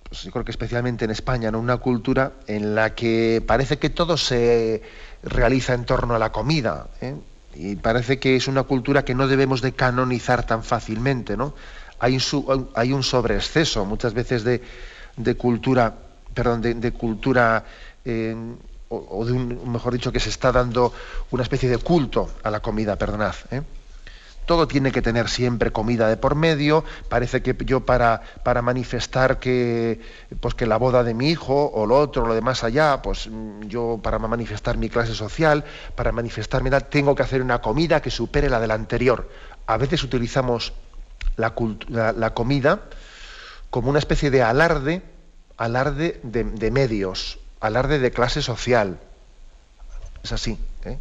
[0.08, 1.58] pues yo creo que especialmente en España, ¿no?
[1.58, 4.82] una cultura en la que parece que todo se
[5.24, 6.86] realiza en torno a la comida.
[7.00, 7.16] ¿eh?
[7.54, 11.54] Y parece que es una cultura que no debemos de canonizar tan fácilmente, ¿no?
[11.98, 12.16] Hay,
[12.92, 14.60] un sobreexceso muchas veces de,
[15.36, 15.94] cultura,
[16.34, 17.64] perdón, de, cultura,
[18.04, 18.36] eh,
[18.88, 20.92] o, de un, mejor dicho, que se está dando
[21.30, 23.34] una especie de culto a la comida, perdonad.
[23.50, 23.62] ¿eh?
[24.46, 26.84] Todo tiene que tener siempre comida de por medio.
[27.08, 30.00] Parece que yo para, para manifestar que,
[30.40, 33.28] pues que la boda de mi hijo o lo otro, lo de más allá, pues
[33.28, 37.60] mm, yo para manifestar mi clase social, para manifestar mi edad, tengo que hacer una
[37.60, 39.28] comida que supere la de la anterior.
[39.66, 40.72] A veces utilizamos
[41.36, 41.54] la,
[41.88, 42.82] la, comida
[43.70, 45.02] como una especie de alarde,
[45.56, 48.98] alarde de, medios, alarde de clase social.
[50.22, 50.58] Es así.
[50.84, 50.98] ¿eh?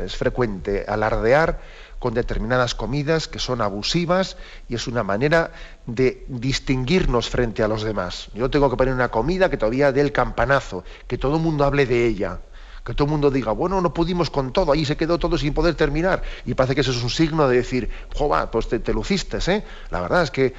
[0.00, 1.60] es frecuente alardear
[2.04, 4.36] con determinadas comidas que son abusivas
[4.68, 5.52] y es una manera
[5.86, 8.28] de distinguirnos frente a los demás.
[8.34, 11.64] Yo tengo que poner una comida que todavía dé el campanazo, que todo el mundo
[11.64, 12.40] hable de ella,
[12.84, 15.54] que todo el mundo diga, bueno, no pudimos con todo, ahí se quedó todo sin
[15.54, 16.22] poder terminar.
[16.44, 19.64] Y parece que eso es un signo de decir, joder, pues te, te luciste, ¿eh?
[19.88, 20.52] La verdad es que,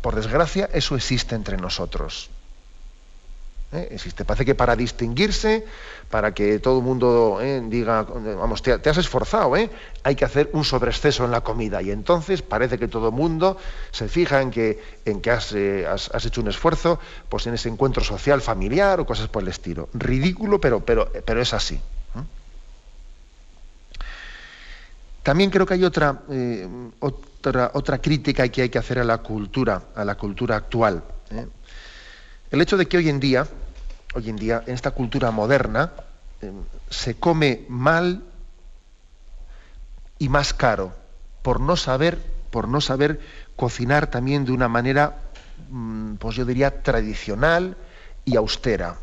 [0.00, 2.30] por desgracia, eso existe entre nosotros.
[3.72, 3.88] ¿Eh?
[3.90, 4.24] Existe.
[4.24, 5.64] Parece que para distinguirse,
[6.10, 7.62] para que todo el mundo ¿eh?
[7.64, 9.70] diga, vamos, te, has esforzado, ¿eh?
[10.02, 11.82] hay que hacer un sobreexceso en la comida.
[11.82, 13.56] Y entonces parece que todo el mundo
[13.90, 18.02] se fija en que, en que has, has, hecho un esfuerzo pues en ese encuentro
[18.02, 19.88] social, familiar o cosas por el estilo.
[19.92, 21.80] Ridículo, pero, pero, pero es así.
[25.22, 26.22] También creo que hay otra,
[27.00, 31.02] otra, otra crítica que hay que hacer a la cultura, a la cultura actual.
[32.50, 33.46] El hecho de que hoy en día,
[34.14, 35.92] hoy en día, en esta cultura moderna,
[36.40, 36.52] eh,
[36.90, 38.22] se come mal
[40.18, 40.92] y más caro,
[41.42, 42.18] por no saber,
[42.50, 43.20] por no saber
[43.56, 45.16] cocinar también de una manera,
[45.70, 47.76] mm, pues yo diría, tradicional
[48.24, 48.96] y austera.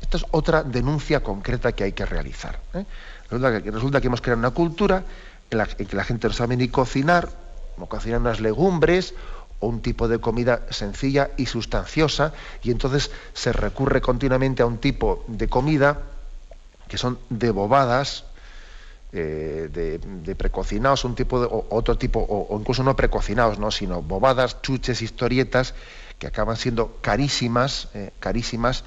[0.00, 2.58] Esta es otra denuncia concreta que hay que realizar.
[2.74, 2.84] ¿eh?
[3.30, 5.04] Resulta, que, resulta, que, hemos creado una cultura
[5.50, 7.28] en la, en que la gente no sabe ni cocinar,
[7.78, 9.14] no cocinar unas legumbres
[9.62, 14.78] o un tipo de comida sencilla y sustanciosa, y entonces se recurre continuamente a un
[14.78, 16.02] tipo de comida
[16.88, 18.24] que son de bobadas,
[19.12, 23.70] eh, de, precocinados, un tipo de, otro tipo, o, incluso no precocinados, ¿no?
[23.70, 25.74] sino bobadas, chuches, historietas,
[26.18, 28.82] que acaban siendo carísimas, eh, carísimas,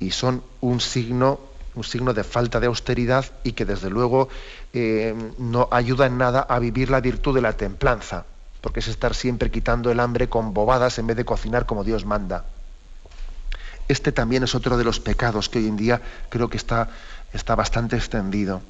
[0.00, 1.40] y son un signo,
[1.74, 4.28] un signo de falta de austeridad y que desde luego
[4.72, 8.24] eh, no ayuda en nada a vivir la virtud de la templanza
[8.66, 12.04] porque es estar siempre quitando el hambre con bobadas en vez de cocinar como Dios
[12.04, 12.46] manda.
[13.86, 16.88] Este también es otro de los pecados que hoy en día creo que está,
[17.32, 18.60] está bastante extendido.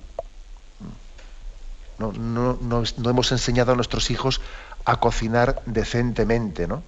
[1.99, 4.43] No, no, hemos enseñado a nuestros hijos
[4.85, 6.83] a cocinar decentemente, ¿no?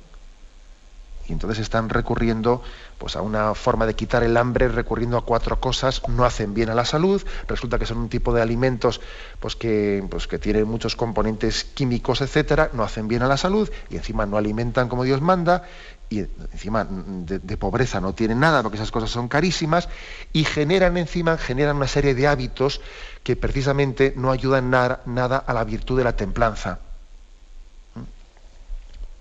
[1.28, 2.62] Y entonces están recurriendo
[2.96, 6.70] pues, a una forma de quitar el hambre, recurriendo a cuatro cosas, no hacen bien
[6.70, 9.00] a la salud, resulta que son un tipo de alimentos
[9.38, 13.70] pues, que, pues, que tienen muchos componentes químicos, etcétera, no hacen bien a la salud
[13.90, 15.64] y encima no alimentan como Dios manda,
[16.10, 19.90] y encima de, pobreza no tienen nada porque esas cosas son carísimas
[20.32, 22.80] y generan encima generan una serie de hábitos
[23.22, 26.80] que precisamente no ayudan nada a la virtud de la templanza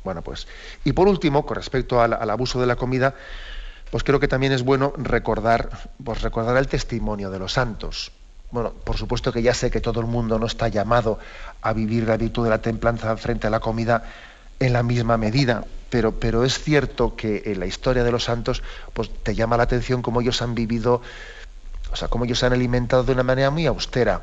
[0.08, 0.48] bueno, pues.
[0.86, 3.14] Y por último, con respecto al, abuso de la comida,
[3.92, 8.14] pues creo que también es bueno recordar, pues recordar el testimonio de los santos.
[8.52, 11.20] Bueno, por supuesto que ya sé que todo el mundo no está llamado
[11.62, 14.06] a vivir la virtud de la templanza frente a la comida
[14.62, 18.64] en la misma medida, pero, pero es cierto que en la historia de los santos
[18.94, 21.02] pues, te llama la atención cómo ellos han vivido,
[21.92, 24.22] o sea, cómo ellos se han alimentado de una manera muy austera,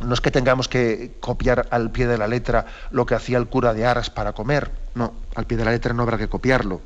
[0.00, 3.48] no es que tengamos que copiar al pie de la letra lo que hacía el
[3.48, 6.80] cura de Aras para comer, no, al pie de la letra no habrá que copiarlo.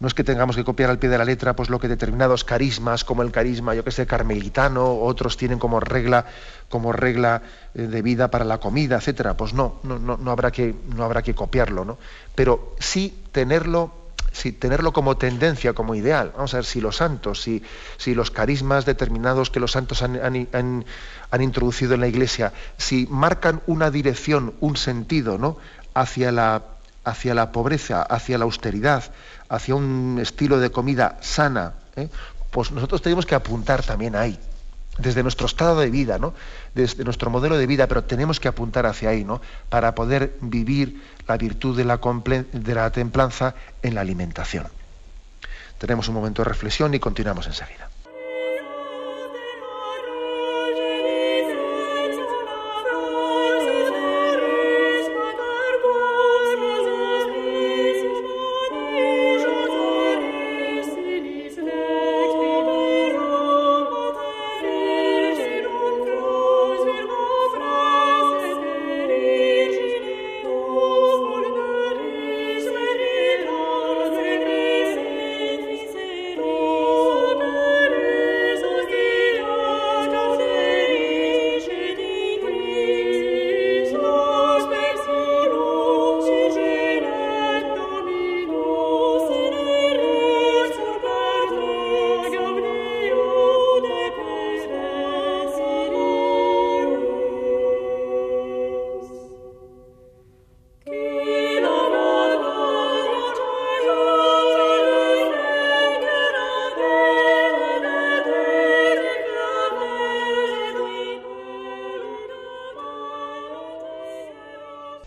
[0.00, 2.44] No es que tengamos que copiar al pie de la letra pues lo que determinados
[2.44, 6.24] carismas, como el carisma, yo que sé, carmelitano, otros tienen como regla,
[6.68, 7.42] como regla
[7.74, 9.36] eh, de vida para la comida, etcétera.
[9.36, 11.98] Pues no, no, no, no habrá que, no habrá que copiarlo, ¿no?
[12.36, 13.92] Pero sí tenerlo
[14.38, 16.32] si tenerlo como tendencia, como ideal.
[16.34, 17.62] Vamos a ver si los santos, si,
[17.96, 23.60] si los carismas determinados que los santos han, han, introducido en la Iglesia, si marcan
[23.66, 25.58] una dirección, un sentido, ¿no?
[25.94, 26.62] hacia la,
[27.04, 29.04] hacia la pobreza, hacia la austeridad,
[29.48, 32.08] hacia un estilo de comida sana, ¿eh?
[32.50, 34.38] pues nosotros tenemos que apuntar también ahí
[34.98, 36.34] desde nuestro estado de vida, ¿no?
[36.74, 39.40] desde nuestro modelo de vida, pero tenemos que apuntar hacia ahí, ¿no?
[39.68, 41.84] para poder vivir la virtud de
[42.74, 44.66] la, templanza en la alimentación.
[45.78, 47.87] Tenemos un momento de reflexión y continuamos enseguida.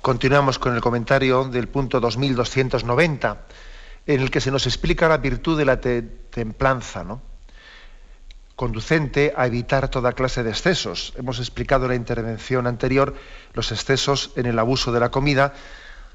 [0.02, 3.38] Continuamos con el comentario del punto 2290,
[4.08, 7.22] en el que se nos explica la virtud de la templanza, ¿no?
[8.56, 11.14] conducente a evitar toda clase de excesos.
[11.18, 13.14] Hemos explicado en la intervención anterior
[13.54, 15.54] los excesos en el abuso de la comida.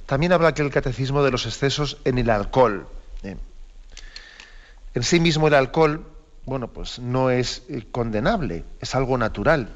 [0.05, 2.89] También habla aquí el catecismo de los excesos en el alcohol.
[3.23, 6.07] En sí mismo el alcohol,
[6.45, 9.71] bueno, pues no es eh, condenable, es algo natural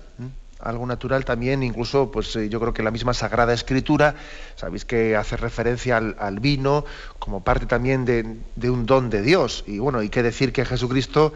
[0.62, 4.14] algo natural también, incluso, pues eh, yo creo que la misma Sagrada Escritura,
[4.56, 6.84] sabéis que hace referencia al, vino
[7.18, 9.64] como parte también de, un don de Dios.
[9.66, 11.32] Y bueno, hay que decir que Jesucristo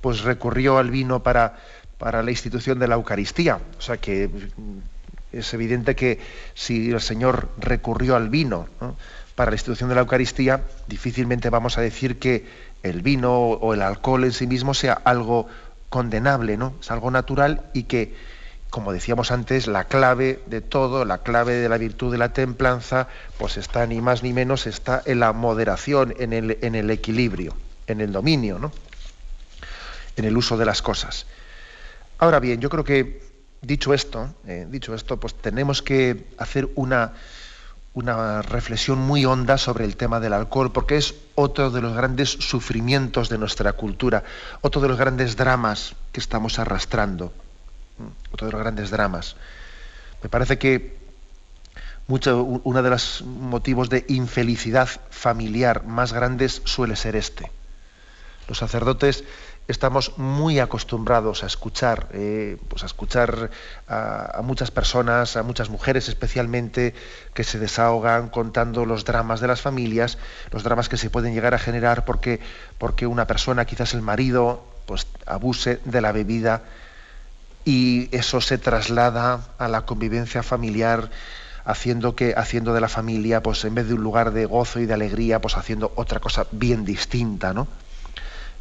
[0.00, 1.58] pues recurrió al vino para,
[1.98, 3.58] para la institución de la Eucaristía.
[3.78, 4.78] O sea que mm,
[5.32, 6.20] es evidente que
[6.54, 8.68] si el Señor recurrió al vino
[9.34, 12.46] para la institución de la Eucaristía, difícilmente vamos a decir que
[12.82, 15.48] el vino o el alcohol en sí mismo sea algo
[15.88, 16.74] condenable, ¿no?
[16.80, 18.14] Es algo natural y que
[18.70, 23.08] como decíamos antes, la clave de todo, la clave de la virtud de la templanza,
[23.38, 27.54] pues está ni más ni menos, está en la moderación, en el, equilibrio,
[27.86, 28.70] en el dominio, ¿no?
[30.16, 31.26] en el uso de las cosas.
[32.18, 33.22] Ahora bien, yo creo que
[33.62, 37.14] dicho esto, eh, dicho esto, pues tenemos que hacer una,
[37.94, 42.28] una reflexión muy honda sobre el tema del alcohol, porque es otro de los grandes
[42.28, 44.24] sufrimientos de nuestra cultura,
[44.60, 47.32] otro de los grandes dramas que estamos arrastrando
[48.32, 49.36] otro de los grandes dramas.
[50.22, 50.98] Me parece que
[52.08, 57.50] mucho, uno de los motivos de infelicidad familiar más grandes suele ser este.
[58.48, 59.24] Los sacerdotes
[59.68, 63.50] estamos muy acostumbrados a escuchar, eh, pues a escuchar
[63.86, 66.94] a, muchas personas, a muchas mujeres especialmente,
[67.34, 70.16] que se desahogan contando los dramas de las familias,
[70.50, 72.40] los dramas que se pueden llegar a generar porque,
[72.78, 76.62] porque una persona, quizás el marido, pues abuse de la bebida
[77.68, 81.10] y eso se traslada a la convivencia familiar
[81.66, 84.86] haciendo que haciendo de la familia pues en vez de un lugar de gozo y
[84.86, 87.68] de alegría pues haciendo otra cosa bien distinta no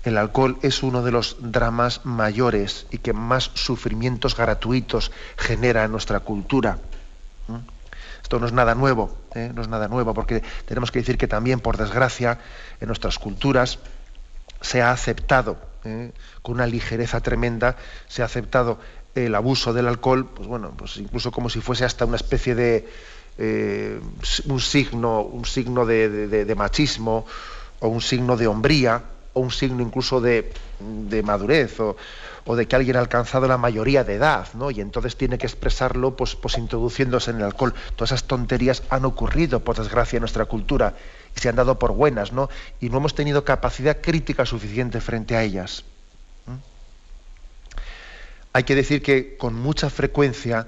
[0.04, 5.92] el alcohol es uno de los dramas mayores y que más sufrimientos gratuitos genera en
[5.92, 6.78] nuestra cultura
[8.22, 9.54] esto no es nada nuevo ¿eh?
[9.56, 12.40] no es nada nuevo porque tenemos que decir que también por desgracia
[12.82, 13.80] en nuestras culturas
[14.60, 16.12] se ha aceptado ¿eh?
[16.42, 17.76] con una ligereza tremenda
[18.08, 18.80] se ha aceptado
[19.26, 22.88] el abuso del alcohol, pues bueno, pues incluso como si fuese hasta una especie de
[23.38, 24.00] eh,
[24.46, 27.26] un signo, un signo de, machismo,
[27.80, 29.04] o un signo de hombría,
[29.34, 30.52] o un signo incluso de,
[31.24, 34.72] madurez, o, de que alguien ha alcanzado la mayoría de edad, ¿no?
[34.72, 37.74] Y entonces tiene que expresarlo pues, pues introduciéndose en el alcohol.
[37.96, 40.96] Todas esas tonterías han ocurrido, por desgracia, en nuestra cultura,
[41.36, 42.50] y se han dado por buenas, ¿no?
[42.80, 45.84] Y no hemos tenido capacidad crítica suficiente frente a ellas.
[48.54, 50.68] Hay que decir que con mucha frecuencia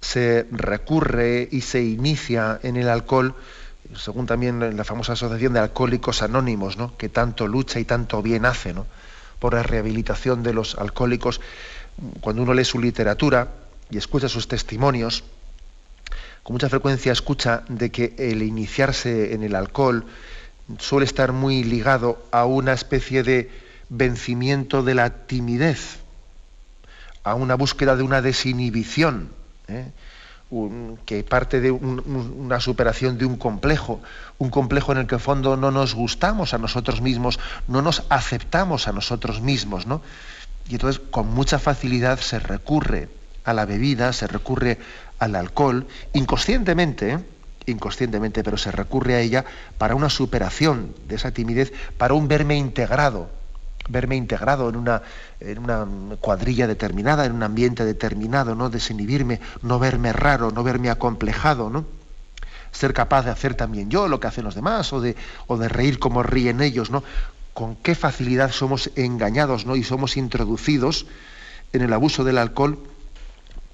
[0.00, 3.34] se recurre y se inicia en el alcohol,
[3.96, 6.96] según también la famosa Asociación de Alcohólicos Anónimos, ¿no?
[6.96, 8.74] que tanto lucha y tanto bien hace
[9.38, 11.40] por la rehabilitación de los alcohólicos.
[12.20, 13.48] Cuando uno lee su literatura
[13.90, 15.24] y escucha sus testimonios,
[16.42, 20.06] con mucha frecuencia escucha de que el iniciarse en el alcohol
[20.78, 23.50] suele estar muy ligado a una especie de
[23.88, 25.99] vencimiento de la timidez
[27.24, 29.30] a una búsqueda de una desinhibición,
[29.68, 29.90] ¿eh?
[31.06, 34.00] que parte de una superación de un complejo,
[34.38, 38.02] un complejo en el que en fondo no nos gustamos a nosotros mismos, no nos
[38.08, 40.02] aceptamos a nosotros mismos, ¿no?
[40.68, 43.08] Y entonces con mucha facilidad se recurre
[43.44, 44.78] a la bebida, se recurre
[45.20, 47.18] al alcohol, inconscientemente, ¿eh?
[47.66, 49.44] inconscientemente, pero se recurre a ella
[49.78, 53.30] para una superación de esa timidez, para un verme integrado,
[53.90, 55.02] verme integrado en una,
[55.40, 55.86] en una
[56.20, 58.70] cuadrilla determinada, en un ambiente determinado, ¿no?
[58.70, 61.84] Desinhibirme, no verme raro, no verme acomplejado, ¿no?
[62.72, 65.16] Ser capaz de hacer también yo lo que hacen los demás, o de,
[65.46, 67.02] o de reír como ríen ellos, ¿no?
[67.52, 69.76] Con qué facilidad somos engañados, ¿no?
[69.76, 71.06] Y somos introducidos
[71.72, 72.78] en el abuso del alcohol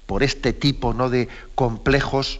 [0.07, 1.09] por este tipo ¿no?
[1.09, 2.39] de complejos,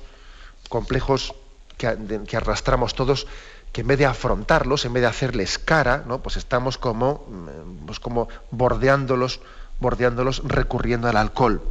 [0.69, 1.35] complejos
[1.77, 1.95] que,
[2.27, 3.27] que arrastramos todos
[3.71, 6.21] que en vez de afrontarlos, en vez de hacerles cara, ¿no?
[6.21, 9.41] pues estamos como, mm, pues como bordeándolos,
[9.79, 11.61] bordeándolos, recurriendo al alcohol.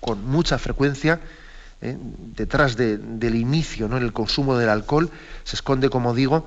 [0.00, 1.20] Con mucha frecuencia,
[1.80, 1.96] ¿eh?
[1.98, 3.96] detrás del inicio, ¿no?
[3.96, 5.10] en el consumo del alcohol,
[5.44, 6.46] se esconde, como digo,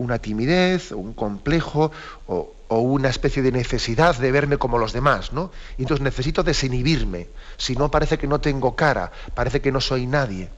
[0.00, 1.92] una timidez, un complejo
[2.26, 5.50] o, una especie de necesidad de verme como los demás, ¿no?
[5.76, 7.26] Y entonces necesito desinhibirme,
[7.56, 10.50] si no parece que no tengo cara, parece que no soy nadie.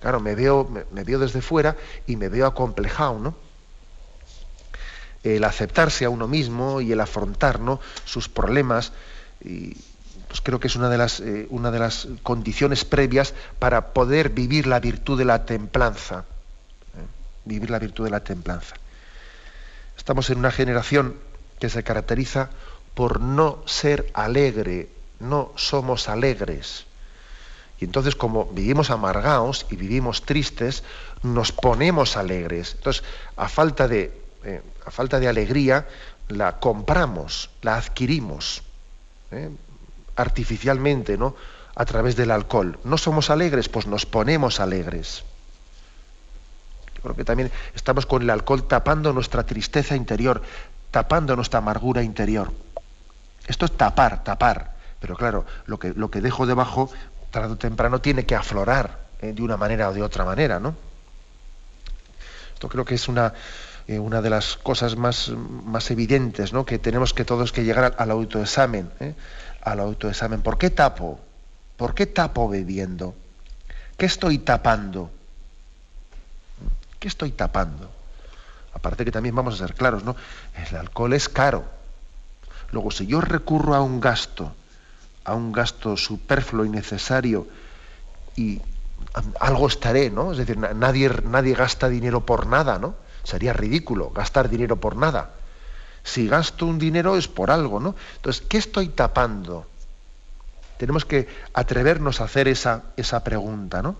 [0.00, 1.76] Claro, me veo, me, veo desde fuera
[2.06, 3.34] y me veo acomplejado, ¿no?
[5.24, 7.60] El aceptarse a uno mismo y el afrontar
[8.04, 8.92] sus problemas,
[9.40, 9.76] y
[10.28, 14.30] pues creo que es una de, las, eh, una de las condiciones previas para poder
[14.30, 16.20] vivir la virtud de la templanza.
[16.20, 17.06] ¿eh?
[17.44, 18.76] Vivir la virtud de la templanza.
[19.96, 21.16] Estamos en una generación
[21.58, 22.50] que se caracteriza
[22.94, 24.88] por no ser alegre,
[25.18, 26.84] no somos alegres.
[27.80, 30.82] Y entonces como vivimos amargados y vivimos tristes,
[31.22, 32.74] nos ponemos alegres.
[32.76, 33.04] Entonces,
[33.36, 34.12] a falta de,
[34.44, 35.86] eh, a falta de alegría,
[36.28, 38.62] la compramos, la adquirimos
[39.30, 39.50] ¿eh?
[40.16, 41.36] artificialmente, ¿no?
[41.74, 42.78] A través del alcohol.
[42.84, 45.22] No somos alegres, pues nos ponemos alegres.
[46.96, 50.42] Yo creo que también estamos con el alcohol tapando nuestra tristeza interior,
[50.90, 52.52] tapando nuestra amargura interior.
[53.46, 54.76] Esto es tapar, tapar.
[55.00, 56.90] Pero claro, lo que, lo que dejo debajo,
[57.30, 59.32] tarde o temprano, tiene que aflorar ¿eh?
[59.32, 60.74] de una manera o de otra manera, ¿no?
[62.54, 63.34] Esto creo que es una,
[63.86, 66.64] eh, una de las cosas más, más evidentes, ¿no?
[66.64, 69.14] Que tenemos que todos que llegar al, autoexamen, ¿eh?
[69.62, 70.42] al autoexamen.
[70.42, 71.20] ¿Por qué tapo?
[71.76, 73.14] ¿Por qué tapo bebiendo?
[73.96, 75.10] ¿Qué estoy tapando?
[76.98, 77.90] ¿Qué estoy tapando?
[78.74, 80.16] Aparte que también vamos a ser claros, ¿no?
[80.68, 81.64] El alcohol es caro.
[82.70, 84.52] Luego, si yo recurro a un gasto,
[85.28, 87.46] a un gasto superfluo y necesario,
[88.34, 88.60] y
[89.40, 90.32] algo estaré, ¿no?
[90.32, 92.94] Es decir, nadie, nadie gasta dinero por nada, ¿no?
[93.24, 95.34] Sería ridículo gastar dinero por nada.
[96.02, 97.94] Si gasto un dinero es por algo, ¿no?
[98.16, 99.66] Entonces, ¿qué estoy tapando?
[100.78, 103.96] Tenemos que atrevernos a hacer esa, esa pregunta, ¿no?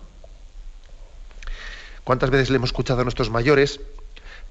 [2.03, 3.81] ¿Cuántas veces le hemos escuchado a nuestros mayores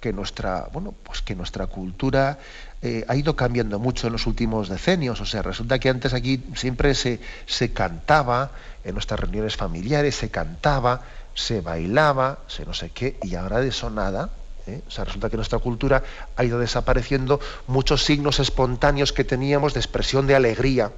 [0.01, 2.39] que nuestra, bueno, pues que nuestra cultura
[2.83, 5.21] eh, ha ido cambiando mucho en los últimos decenios.
[5.21, 8.53] O sea, resulta que antes aquí siempre se, se cantaba,
[8.85, 11.03] en nuestras reuniones familiares se cantaba,
[11.35, 14.31] se bailaba, se no sé qué, y ahora de eso nada.
[14.67, 14.83] ¿eh?
[14.87, 16.03] O sea, resulta que nuestra cultura
[16.37, 20.93] ha ido desapareciendo muchos signos espontáneos que teníamos de expresión de alegría.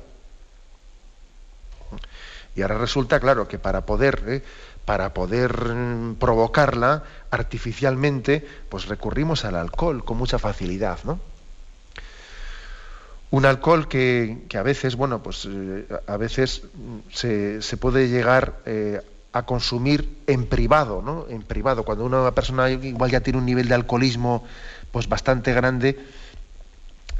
[2.56, 4.42] Y ahora resulta, claro, que para poder, ¿eh?
[4.90, 11.20] Para poder mm, provocarla artificialmente, pues recurrimos al alcohol con mucha facilidad, ¿no?
[13.30, 16.62] Un alcohol que, a veces, bueno, pues eh, a veces
[17.12, 19.00] se, puede llegar eh,
[19.32, 21.26] a consumir en privado, ¿no?
[21.28, 24.42] En privado, cuando una persona igual ya tiene un nivel de alcoholismo
[24.90, 26.04] pues bastante grande,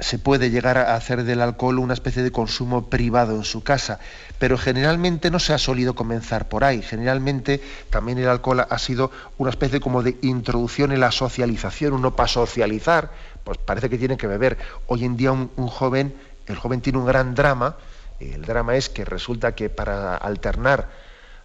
[0.01, 3.99] se puede llegar a hacer del alcohol una especie de consumo privado en su casa,
[4.39, 6.81] pero generalmente no se ha solido comenzar por ahí.
[6.81, 11.93] Generalmente también el alcohol ha sido una especie como de introducción en la socialización.
[11.93, 13.11] Uno para socializar,
[13.43, 14.57] pues parece que tiene que beber.
[14.87, 16.15] Hoy en día un, joven,
[16.47, 17.77] el joven tiene un gran drama.
[18.19, 20.89] El drama es que resulta que para alternar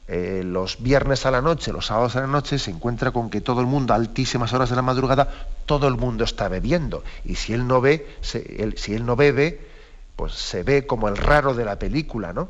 [0.08, 3.40] eh, los viernes a la noche, los sábados a la noche, se encuentra con que
[3.40, 5.28] todo el mundo, a altísimas horas de la madrugada,
[5.66, 7.02] todo el mundo está bebiendo.
[7.24, 9.66] Y si él no ve, si él no bebe,
[10.14, 12.48] pues se ve como el raro de la película, ¿no?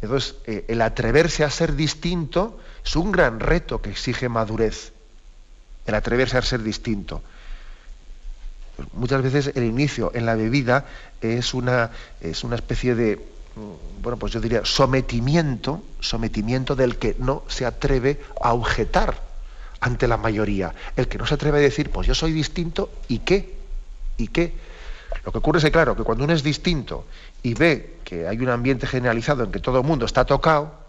[0.00, 4.92] Entonces, eh, el atreverse a ser distinto es un gran reto que exige madurez.
[5.86, 7.22] El atreverse a ser distinto.
[8.76, 10.84] Pues muchas veces el inicio en la bebida
[11.20, 11.90] es una,
[12.20, 13.26] es una especie de,
[14.02, 19.20] bueno, pues yo diría, sometimiento, sometimiento del que no se atreve a objetar
[19.80, 20.74] ante la mayoría.
[20.94, 23.56] El que no se atreve a decir, pues yo soy distinto, ¿y qué?
[24.18, 24.54] ¿Y qué?
[25.24, 27.06] Lo que ocurre es que, claro, que cuando uno es distinto
[27.42, 30.85] y ve que hay un ambiente generalizado en que todo el mundo está tocado,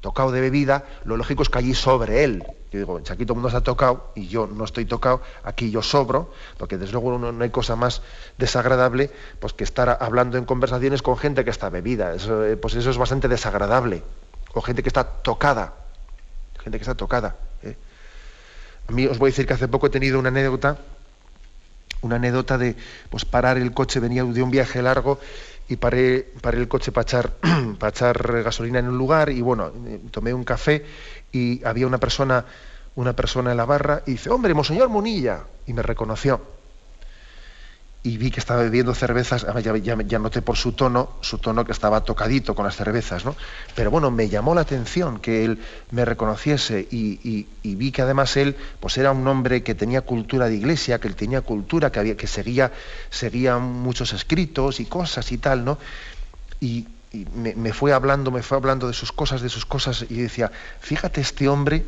[0.00, 2.44] tocado de bebida, lo lógico es que allí sobre él.
[2.72, 5.82] Yo digo, aquí todo el mundo está tocado y yo no estoy tocado, aquí yo
[5.82, 8.02] sobro, porque desde luego no, hay cosa más
[8.38, 12.14] desagradable pues, que estar hablando en conversaciones con gente que está bebida.
[12.14, 14.02] Eh, pues eso es bastante desagradable.
[14.54, 15.74] O gente que está tocada.
[16.62, 17.36] Gente que está tocada.
[17.62, 17.76] ¿eh?
[18.88, 20.78] A mí os voy a decir que hace poco he tenido una anécdota,
[22.02, 22.76] una anécdota de
[23.10, 25.18] pues, parar el coche, venía de un viaje largo
[25.70, 27.32] y paré, el coche para echar,
[27.78, 29.72] para echar gasolina en un lugar y bueno,
[30.10, 30.84] tomé un café
[31.30, 32.44] y había una persona,
[32.96, 36.59] una persona en la barra y dice, hombre, Monseñor Munilla, y me reconoció
[38.02, 41.72] y vi que estaba bebiendo cervezas, ya, ya, noté por su tono, su tono que
[41.72, 43.36] estaba tocadito con las cervezas, ¿no?
[43.74, 45.58] Pero bueno, me llamó la atención que él
[45.90, 50.56] me reconociese y, vi que además él pues era un hombre que tenía cultura de
[50.56, 52.72] iglesia, que él tenía cultura, que, había, que seguía,
[53.10, 55.78] seguía muchos escritos y cosas y tal, ¿no?
[56.60, 56.86] Y,
[57.34, 61.20] me fue hablando, me fue hablando de sus cosas, de sus cosas, y decía, fíjate
[61.20, 61.84] este hombre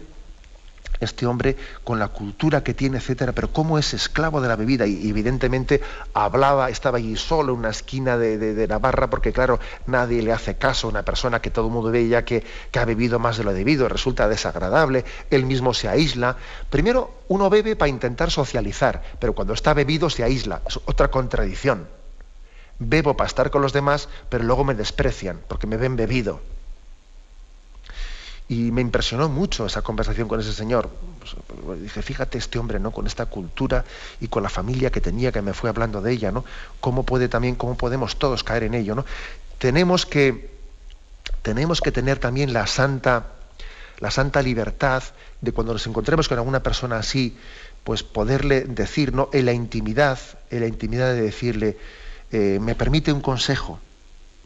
[1.01, 4.87] este hombre con la cultura que tiene, etcétera, pero cómo es esclavo de la bebida
[4.87, 5.81] y evidentemente
[6.15, 10.57] hablaba, estaba allí solo en una esquina de, de, Navarra porque claro, nadie le hace
[10.57, 13.37] caso a una persona que todo el mundo ve ya que, que ha bebido más
[13.37, 16.37] de lo debido, resulta desagradable, él mismo se aísla.
[16.71, 21.87] Primero, uno bebe para intentar socializar, pero cuando está bebido se aísla, es otra contradicción.
[22.79, 26.41] Bebo para estar con los demás, pero luego me desprecian porque me ven bebido.
[28.53, 30.91] Y me impresionó mucho esa conversación con ese señor.
[31.65, 32.91] Pues, dice, fíjate este hombre, ¿no?
[32.91, 33.83] Con esta cultura
[34.21, 36.45] y con la familia que tenía, que me fue hablando de ella, ¿no?
[36.79, 39.07] ¿Cómo puede también, cómo podemos todos caer en ello, ¿no?
[39.57, 40.51] Tenemos que,
[41.41, 43.29] tenemos que tener también la santa,
[44.01, 45.03] la santa libertad
[45.41, 47.35] de cuando nos encontremos con alguna persona así,
[47.85, 49.31] pues poderle decir, ¿no?
[49.33, 50.19] En la intimidad,
[50.51, 51.79] en la intimidad de decirle,
[52.31, 53.81] eh, me permite un consejo.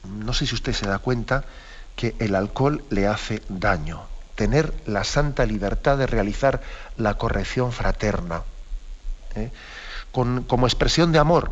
[0.04, 1.44] No sé si usted se da cuenta,
[1.96, 4.02] que el alcohol le hace daño.
[4.34, 6.60] Tener la santa libertad de realizar
[6.96, 8.42] la corrección fraterna.
[9.34, 9.50] ¿eh?
[10.12, 11.50] como expresión de amor,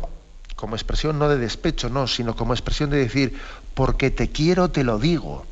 [0.55, 3.39] como expresión no de despecho, no, sino como expresión de decir,
[3.75, 5.45] porque te quiero te lo digo,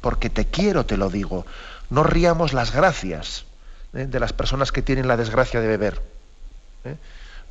[0.00, 1.44] porque te quiero te lo digo.
[1.90, 3.44] No riamos las gracias
[3.92, 4.06] ¿eh?
[4.06, 6.00] de las personas que tienen la desgracia de beber.
[6.84, 6.96] ¿eh?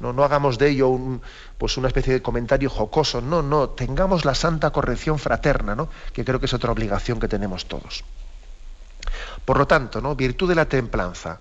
[0.01, 1.21] No, no hagamos de ello un,
[1.57, 3.21] pues una especie de comentario jocoso.
[3.21, 5.89] No, no, tengamos la santa corrección fraterna, ¿no?
[6.11, 8.03] que creo que es otra obligación que tenemos todos.
[9.45, 10.15] Por lo tanto, ¿no?
[10.15, 11.39] virtud de la templanza,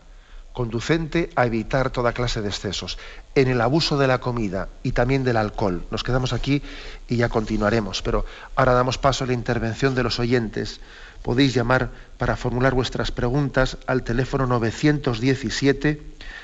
[0.52, 2.98] conducente a evitar toda clase de excesos,
[3.34, 5.86] en el abuso de la comida y también del alcohol.
[5.90, 6.62] Nos quedamos aquí
[7.08, 10.80] y ya continuaremos, pero ahora damos paso a la intervención de los oyentes.
[11.22, 16.09] Podéis llamar para formular vuestras preguntas al teléfono 917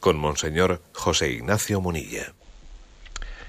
[0.00, 2.32] con Monseñor José Ignacio Munilla.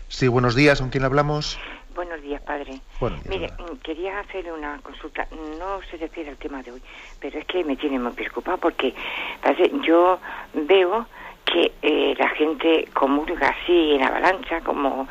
[0.08, 1.60] Sí, buenos días, ¿con quién hablamos?
[1.96, 2.80] Buenos días, padre.
[3.30, 5.28] Mire, mm, quería hacerle una consulta.
[5.60, 6.82] No se refiere al tema de hoy,
[7.20, 8.94] pero es que me tiene muy preocupado porque
[9.84, 10.20] yo
[10.54, 11.06] veo
[11.46, 15.08] que eh, la gente comulga así en avalancha, como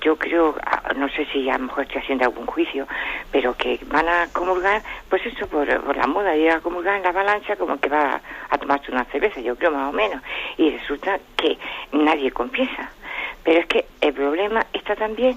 [0.00, 2.86] yo creo, ah, no sé si a lo mejor estoy haciendo algún juicio,
[3.30, 7.10] pero que van a comulgar, pues eso por, la moda, ir a comulgar en la
[7.10, 8.20] avalancha como que va
[8.50, 10.22] a tomarse una cerveza, yo creo más o menos,
[10.56, 11.58] y resulta que
[11.92, 12.90] nadie confiesa.
[13.44, 15.36] Pero es que el problema está también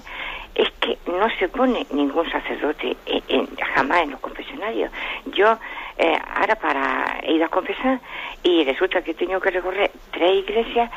[0.56, 4.90] es que no se pone ningún sacerdote en, jamás en los confesionarios.
[5.26, 5.58] Yo
[5.98, 8.00] eh, ahora para ir a confesar
[8.42, 10.90] y resulta que he tenido que recorrer tres iglesias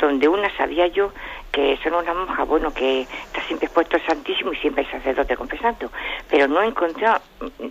[0.00, 1.12] donde una sabía yo
[1.54, 5.88] que son una monja, bueno, que está siempre expuesto Santísimo y siempre el sacerdote confesando,
[6.28, 7.20] pero no he encontrado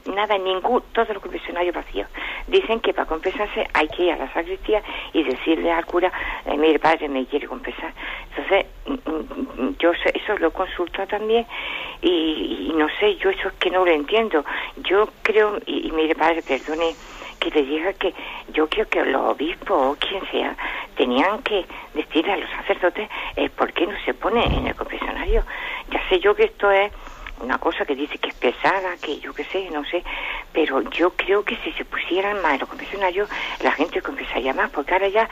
[0.06, 2.08] nada, ningún, todos los confesionarios vacíos.
[2.48, 4.82] Dicen que para confesarse hay que ir a la sacristía
[5.12, 6.14] y decirle al cura,
[6.46, 7.94] eh, mire padre, me quiere confesar.
[8.30, 11.46] Entonces, mm, mm, yo eso lo consulto también
[12.02, 14.46] y, no sé, yo eso es que no lo entiendo.
[14.78, 16.96] Yo creo, y, y mire padre, perdone,
[17.44, 18.14] que le diga que
[18.54, 20.56] yo creo que los obispos o quien sea
[20.96, 25.44] tenían que decirle a los sacerdotes eh, por qué no se pone en el confesionario.
[25.90, 26.92] Ya sé yo que esto es
[27.42, 30.04] una cosa que dice que es pesada, que yo qué sé, no sé,
[30.54, 33.30] pero yo creo que si se pusieran más en los confesionarios,
[33.62, 35.28] la gente confesaría más, porque ahora ya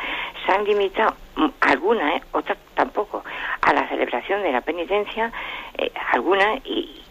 [0.46, 2.22] se han limitado mm, algunas, ¿eh?
[2.32, 3.24] otras tampoco,
[3.62, 5.32] a la celebración de la penitencia,
[5.78, 7.02] eh, algunas, y,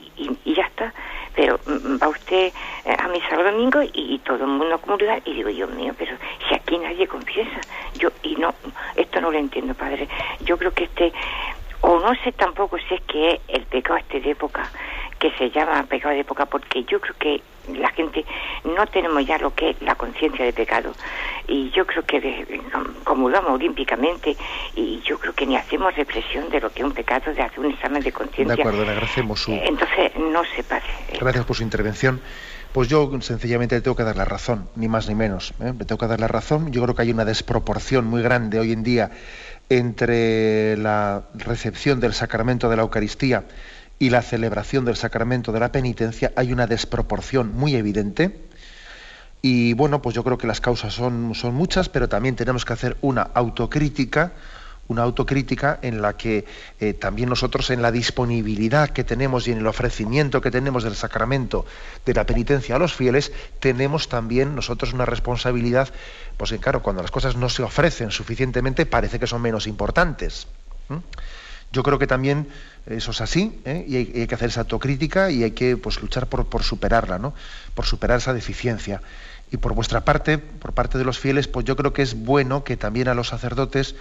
[0.45, 0.93] y ya está
[1.35, 2.53] pero mm, va usted
[2.85, 6.17] eh, a misa el domingo y, todo el mundo a y digo, Dios mío, pero
[6.49, 7.61] si aquí nadie confiesa,
[7.97, 8.55] yo, y no,
[8.97, 10.09] esto no lo entiendo, padre,
[10.41, 11.13] yo creo que este,
[11.81, 14.71] o no sé tampoco si es que es el pecado este de época,
[15.19, 17.43] que se llama pecado de época, porque yo creo que
[17.79, 18.25] la gente
[18.65, 20.93] no tenemos ya lo que es la conciencia de pecado.
[21.51, 22.61] Y yo creo que
[23.03, 24.37] comulgamos olímpicamente
[24.77, 27.59] y yo creo que ni hacemos represión de lo que es un pecado, de hacer
[27.59, 28.55] un examen de conciencia.
[28.55, 29.53] De acuerdo, le agradecemos su...
[29.53, 30.87] Entonces, no se pase.
[31.19, 32.21] Gracias por su intervención.
[32.73, 35.53] Pues yo sencillamente le tengo que dar la razón, ni más ni menos.
[35.61, 35.73] ¿eh?
[35.77, 36.71] Le tengo que dar la razón.
[36.71, 39.11] Yo creo que hay una desproporción muy grande hoy en día
[39.69, 43.45] entre la recepción del sacramento de la Eucaristía
[43.99, 46.33] y la celebración del sacramento de la penitencia.
[46.37, 48.50] Hay una desproporción muy evidente.
[49.43, 52.97] Y bueno, pues yo creo que las causas son, muchas, pero también tenemos que hacer
[53.01, 54.33] una autocrítica
[54.89, 56.45] una autocrítica en la que
[56.81, 60.97] eh, también nosotros en la disponibilidad que tenemos y en el ofrecimiento que tenemos del
[60.97, 61.65] sacramento
[62.05, 63.31] de la penitencia a los fieles,
[63.61, 65.91] tenemos también nosotros una responsabilidad,
[66.37, 70.49] pues claro, cuando las cosas no se ofrecen suficientemente parece que son menos importantes.
[71.71, 72.49] Yo creo que también
[72.87, 73.85] eso es así, ¿eh?
[73.87, 77.33] y, hay, que hacer esa autocrítica y hay que pues, luchar por, por superarla, ¿no?
[77.75, 79.01] por superar esa deficiencia.
[79.51, 82.63] Y por vuestra parte, por parte de los fieles, pues yo creo que es bueno
[82.65, 83.97] que también a los sacerdotes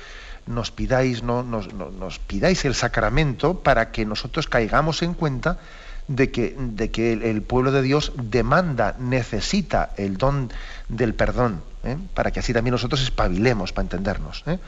[0.45, 5.59] nos pidáis, no, nos, nos pidáis el sacramento para que nosotros caigamos en cuenta
[6.09, 10.51] de que, de que el, pueblo de Dios demanda, necesita el don
[10.89, 11.97] del perdón, ¿eh?
[12.15, 14.43] para que así también nosotros espabilemos para entendernos.
[14.47, 14.59] ¿eh?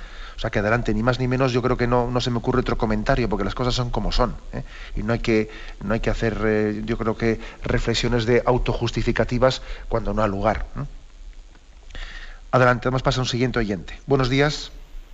[0.41, 2.39] O sea que adelante, ni más ni menos, yo creo que no, no se me
[2.39, 4.33] ocurre otro comentario, porque las cosas son como son.
[4.53, 4.63] ¿eh?
[4.95, 5.49] Y no hay que,
[5.85, 10.65] no hay que hacer, yo creo que, reflexiones de autojustificativas cuando no ha lugar.
[12.49, 13.93] Adelante, vamos a pasar a un siguiente oyente.
[14.07, 14.71] Buenos días.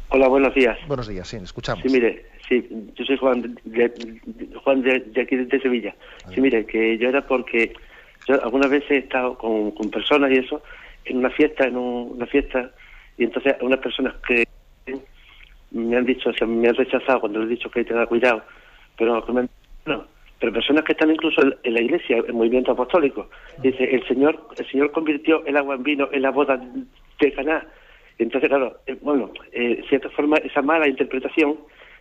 [0.07, 0.77] Hola, buenos días.
[0.87, 1.83] Buenos días, sí, escuchamos.
[1.83, 2.65] Sí, mire, sí,
[2.95, 3.91] yo soy Juan de,
[4.63, 5.93] Juan de, aquí de Sevilla.
[6.33, 7.73] Sí, mire, que yo era porque
[8.29, 10.63] yo algunas veces he estado con, personas y eso
[11.03, 12.71] en una fiesta, en una fiesta,
[13.17, 14.47] y entonces unas personas que
[15.71, 18.43] me han dicho, o sea, me han rechazado cuando les he dicho que tenga cuidado,
[18.97, 19.23] pero
[19.85, 20.05] no,
[20.39, 23.29] pero personas que están incluso en, la iglesia, en movimiento apostólico.
[23.61, 26.61] Dice, el Señor, el Señor convirtió el agua en vino en la boda
[27.19, 27.65] de Caná
[28.19, 31.57] entonces, claro, eh, bueno, eh, cierta forma, esa mala interpretación,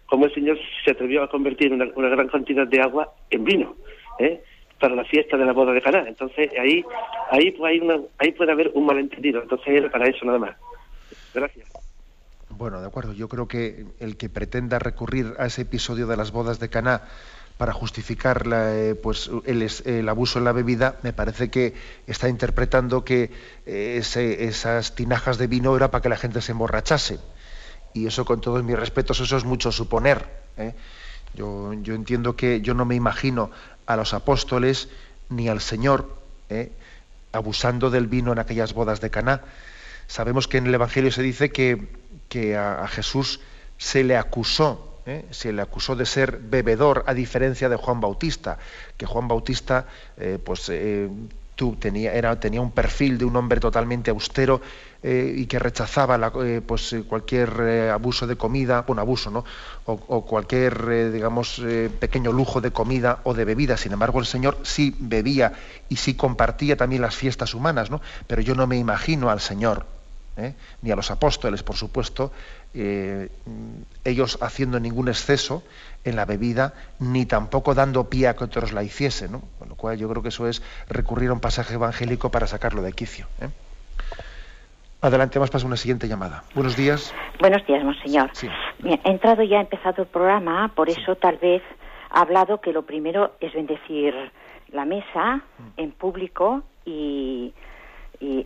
[0.06, 3.76] como el Señor se atrevió a convertir una, gran cantidad de agua en vino,
[4.18, 4.40] ¿eh?
[4.80, 6.04] para la fiesta de la boda de Caná.
[6.06, 6.84] Entonces, ahí
[7.30, 9.42] ahí, pues, hay una, ahí puede haber un malentendido.
[9.42, 10.56] Entonces, era para eso nada más.
[11.34, 11.75] Gracias.
[12.56, 13.12] Bueno, de acuerdo.
[13.12, 17.02] Yo creo que el que pretenda recurrir a ese episodio de las bodas de Caná
[17.58, 21.74] para justificar eh, pues, el, abuso en la bebida, me parece que
[22.06, 23.30] está interpretando que
[23.66, 27.18] eh, esas tinajas de vino era para que la gente se emborrachase.
[27.92, 30.26] Y eso, con todos mis respetos, eso es mucho suponer.
[30.56, 30.74] ¿eh?
[31.34, 33.50] Yo, yo, entiendo que yo no me imagino
[33.84, 34.88] a los apóstoles
[35.28, 36.08] ni al Señor
[37.32, 39.42] abusando del vino en aquellas bodas de Caná.
[40.06, 41.88] Sabemos que en el Evangelio se dice que,
[42.28, 43.40] que a Jesús
[43.78, 45.24] se le acusó ¿eh?
[45.30, 48.58] se le acusó de ser bebedor, a diferencia de Juan Bautista,
[48.96, 51.08] que Juan Bautista eh, pues, eh,
[51.78, 54.60] tenía, era, tenía un perfil de un hombre totalmente austero
[55.02, 56.32] y que rechazaba
[56.66, 59.44] pues, cualquier abuso de comida, bueno, abuso, ¿no?
[59.84, 61.62] O, cualquier, digamos,
[62.00, 63.76] pequeño lujo de comida o de bebida.
[63.76, 65.52] Sin embargo, el Señor sí bebía
[65.88, 68.00] y sí compartía también las fiestas humanas, ¿no?
[68.26, 69.86] Pero yo no me imagino al Señor,
[70.82, 72.32] ni a los apóstoles, por supuesto,
[72.74, 73.30] eh,
[74.04, 75.62] ellos haciendo ningún exceso
[76.04, 79.42] en la bebida, ni tampoco dando pie a que otros la hiciesen, ¿no?
[79.58, 82.82] Con lo cual yo creo que eso es recurrir a un pasaje evangélico para sacarlo
[82.82, 83.26] de quicio.
[83.40, 83.48] ¿eh?
[85.00, 86.44] Adelante, vamos a una siguiente llamada.
[86.54, 87.14] Buenos días.
[87.40, 88.30] Buenos días, monseñor.
[88.84, 91.62] he entrado ya, ha empezado el programa, por eso tal vez
[92.10, 94.14] ha hablado que lo primero es bendecir
[94.72, 95.42] la mesa
[95.76, 96.62] en público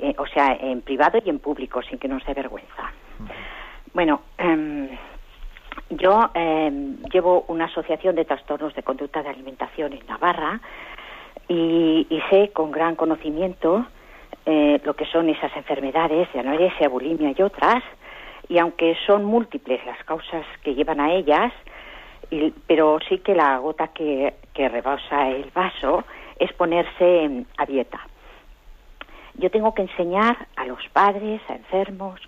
[0.03, 2.93] eh, o sea, en privado y en público, sin que nos dé vergüenza.
[3.93, 4.89] Bueno, em,
[5.91, 10.61] yo em, llevo una asociación de trastornos de conducta de alimentación en Navarra
[11.49, 13.85] y, sé con gran conocimiento
[14.47, 17.83] eh, lo que son esas enfermedades de anorexia, bulimia y otras,
[18.49, 21.53] y aunque son múltiples las causas que llevan a ellas,
[22.67, 26.05] pero sí que la gota que, que rebasa el vaso
[26.39, 28.01] es ponerse a dieta.
[29.41, 32.21] Yo tengo que enseñar a los padres, a enfermos,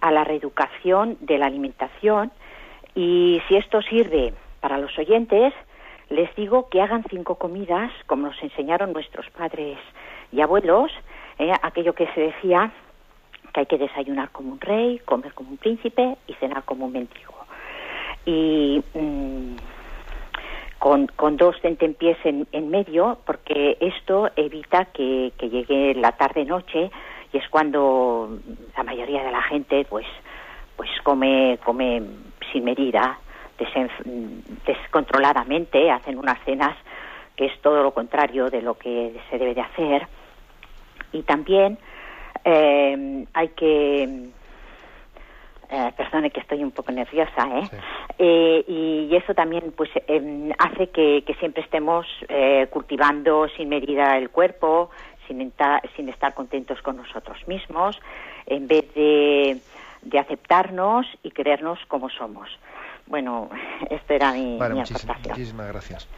[0.00, 2.30] a la reeducación de la alimentación
[2.94, 5.52] y si esto sirve para los oyentes,
[6.08, 9.76] les digo que hagan cinco comidas, como nos enseñaron nuestros padres
[10.30, 10.92] y abuelos,
[11.40, 12.70] eh, aquello que se decía
[13.52, 16.92] que hay que desayunar como un rey, comer como un príncipe y cenar como un
[16.92, 17.34] mendigo.
[18.24, 19.56] Y mm,
[20.82, 26.90] con, con, dos tentempiés en, en medio, porque esto evita que, que llegue la tarde-noche
[27.32, 28.36] y es cuando
[28.76, 30.06] la mayoría de la gente pues
[30.76, 32.02] pues come come
[32.50, 33.16] sin medida
[34.66, 36.76] descontroladamente hacen unas cenas
[37.36, 40.08] que es todo lo contrario de lo que se debe de hacer.
[41.12, 41.78] Y también
[42.44, 44.30] eh, hay que
[45.72, 47.68] eh, perdone que estoy un poco nerviosa, ¿eh?
[48.18, 54.18] eh y, eso también pues em, hace que, que, siempre estemos eh, cultivando sin medida
[54.18, 54.90] el cuerpo,
[55.26, 55.52] sin,
[55.96, 57.98] sin estar contentos con nosotros mismos,
[58.46, 59.60] en vez de,
[60.02, 62.50] de aceptarnos y querernos como somos.
[63.06, 63.48] Bueno,
[63.90, 66.08] esta era mi, vale, muchísimas gracias.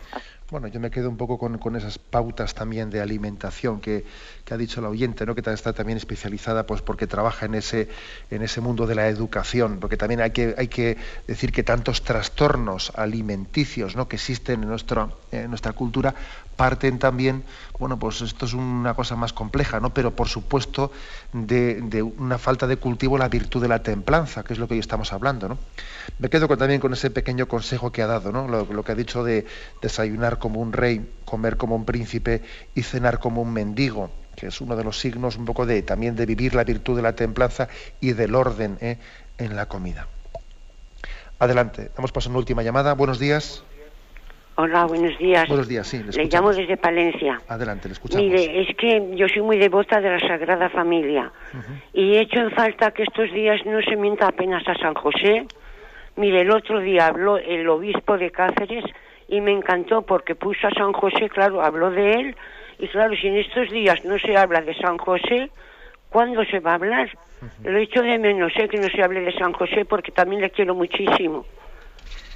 [0.51, 4.05] Bueno, yo me quedo un poco con, esas pautas también de alimentación que,
[4.51, 5.35] ha dicho la oyente, ¿no?
[5.35, 7.89] que está también especializada pues porque trabaja en ese,
[8.31, 12.03] en ese mundo de la educación, porque también hay que, hay que decir que tantos
[12.03, 14.07] trastornos alimenticios ¿no?
[14.07, 16.15] que existen en, nuestra en nuestra cultura
[16.57, 17.43] parten también,
[17.79, 19.93] bueno, pues esto es una cosa más compleja, ¿no?
[19.93, 20.93] pero por supuesto
[21.33, 24.81] de, una falta de cultivo la virtud de la templanza, que es lo que hoy
[24.81, 25.49] estamos hablando.
[25.49, 25.59] ¿no?
[26.19, 28.47] Me quedo también con ese pequeño consejo que ha dado, ¿no?
[28.47, 29.47] lo que ha dicho de
[29.83, 32.43] desayunar como un rey, comer como un príncipe
[32.75, 36.17] y cenar como un mendigo, que es uno de los signos un poco de también
[36.17, 37.69] de vivir la virtud de la templanza
[38.01, 38.99] y del orden ¿eh?
[39.39, 40.07] en la comida.
[41.39, 42.95] Adelante, damos paso a una última llamada.
[42.95, 43.65] Buenos días.
[44.57, 45.49] Hola, buenos días.
[45.49, 46.01] Buenos días, sí.
[46.01, 47.41] Le, llamo desde Palencia.
[47.49, 48.25] Adelante, le escuchamos.
[48.25, 51.33] Mire, es que yo soy muy devota de la Sagrada Familia
[51.93, 55.47] y he hecho en falta que estos días no se mienta apenas a San José.
[56.17, 58.85] Mire, el otro día habló el obispo de Cáceres
[59.29, 62.37] y me encantó porque puso a San José, claro, habló de él
[62.79, 65.51] y claro, si en estos días no se habla de San José,
[66.11, 67.11] ¿cuándo se va a hablar?
[67.63, 70.41] Lo he hecho de menos, sé que no se hable de San José porque también
[70.41, 71.45] le quiero muchísimo.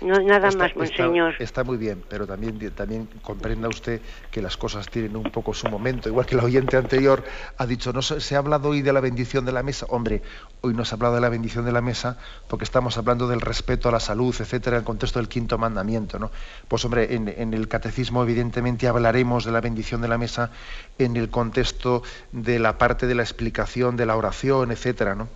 [0.01, 1.35] No, nada más, monseñor.
[1.41, 5.69] Está, muy bien, pero también, también comprenda usted que las cosas tienen un poco su
[5.69, 6.09] momento.
[6.09, 7.25] Igual que el oyente anterior
[7.57, 9.87] ha dicho, no se, ha hablado hoy de la bendición de la mesa.
[9.89, 10.23] Hombre,
[10.61, 12.19] hoy no se ha hablado de la bendición de la mesa
[12.49, 16.19] porque estamos hablando del respeto a la salud, etcétera, en el contexto del quinto mandamiento.
[16.19, 16.31] ¿no?
[16.69, 20.51] Pues hombre, en, en el catecismo evidentemente hablaremos de la bendición de la mesa
[20.99, 25.29] en el contexto de la parte de la explicación de la oración, etcétera, ¿no?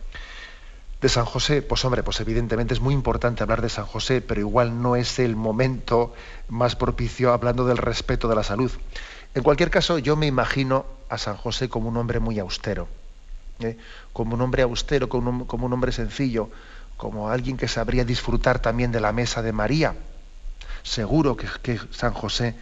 [1.03, 4.41] De San José, pues hombre, pues evidentemente es muy importante hablar de San José, pero
[4.41, 6.15] igual no es el momento
[6.49, 8.71] más propicio hablando del respeto de la salud.
[9.35, 12.87] En cualquier caso, yo me imagino a San José como un hombre muy austero,
[13.59, 13.77] ¿eh?
[14.13, 16.51] como un hombre austero, como un, hombre sencillo,
[16.97, 19.97] como alguien que sabría disfrutar también de la mesa de María.
[20.85, 22.55] Seguro que San José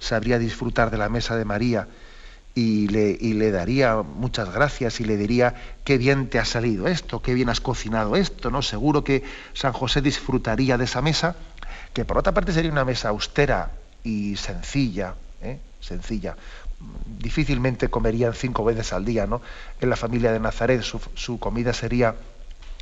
[0.00, 1.86] sabría disfrutar de la mesa de María
[2.54, 7.34] y le, daría muchas gracias y le diría qué bien te ha salido esto, qué
[7.34, 8.62] bien has cocinado esto, ¿no?
[8.62, 9.24] Seguro que
[9.54, 11.34] San José disfrutaría de esa mesa,
[11.92, 13.72] que por otra parte sería una mesa austera
[14.04, 15.58] y sencilla, ¿eh?
[15.80, 16.36] sencilla.
[17.18, 19.42] Difícilmente comerían cinco veces al día, ¿no?
[19.80, 22.14] En la familia de Nazaret su, su comida sería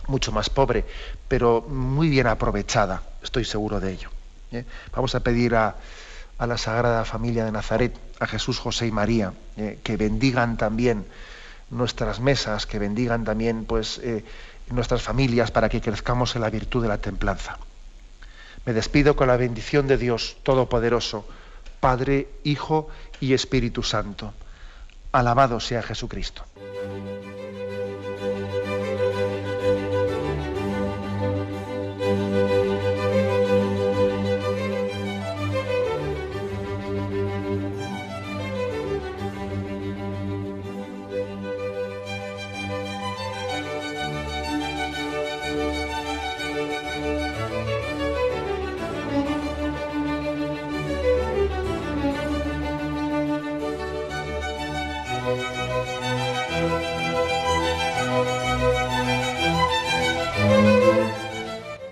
[0.07, 0.85] mucho más pobre,
[1.29, 4.11] pero muy bien aprovechada, estoy seguro de ello.
[4.51, 4.65] ¿eh?
[4.95, 5.77] Vamos a pedir a,
[6.39, 11.07] a la Sagrada Familia de Nazaret, a Jesús, José y María, eh, que bendigan también
[11.71, 14.25] nuestras mesas, que bendigan también pues, eh,
[14.71, 17.59] nuestras familias para que crezcamos en la virtud de la templanza.
[18.65, 21.27] Me despido con la bendición de Dios Todopoderoso,
[21.81, 22.89] Padre, Hijo
[23.21, 24.33] y Espíritu Santo.
[25.11, 26.45] Alabado sea Jesucristo.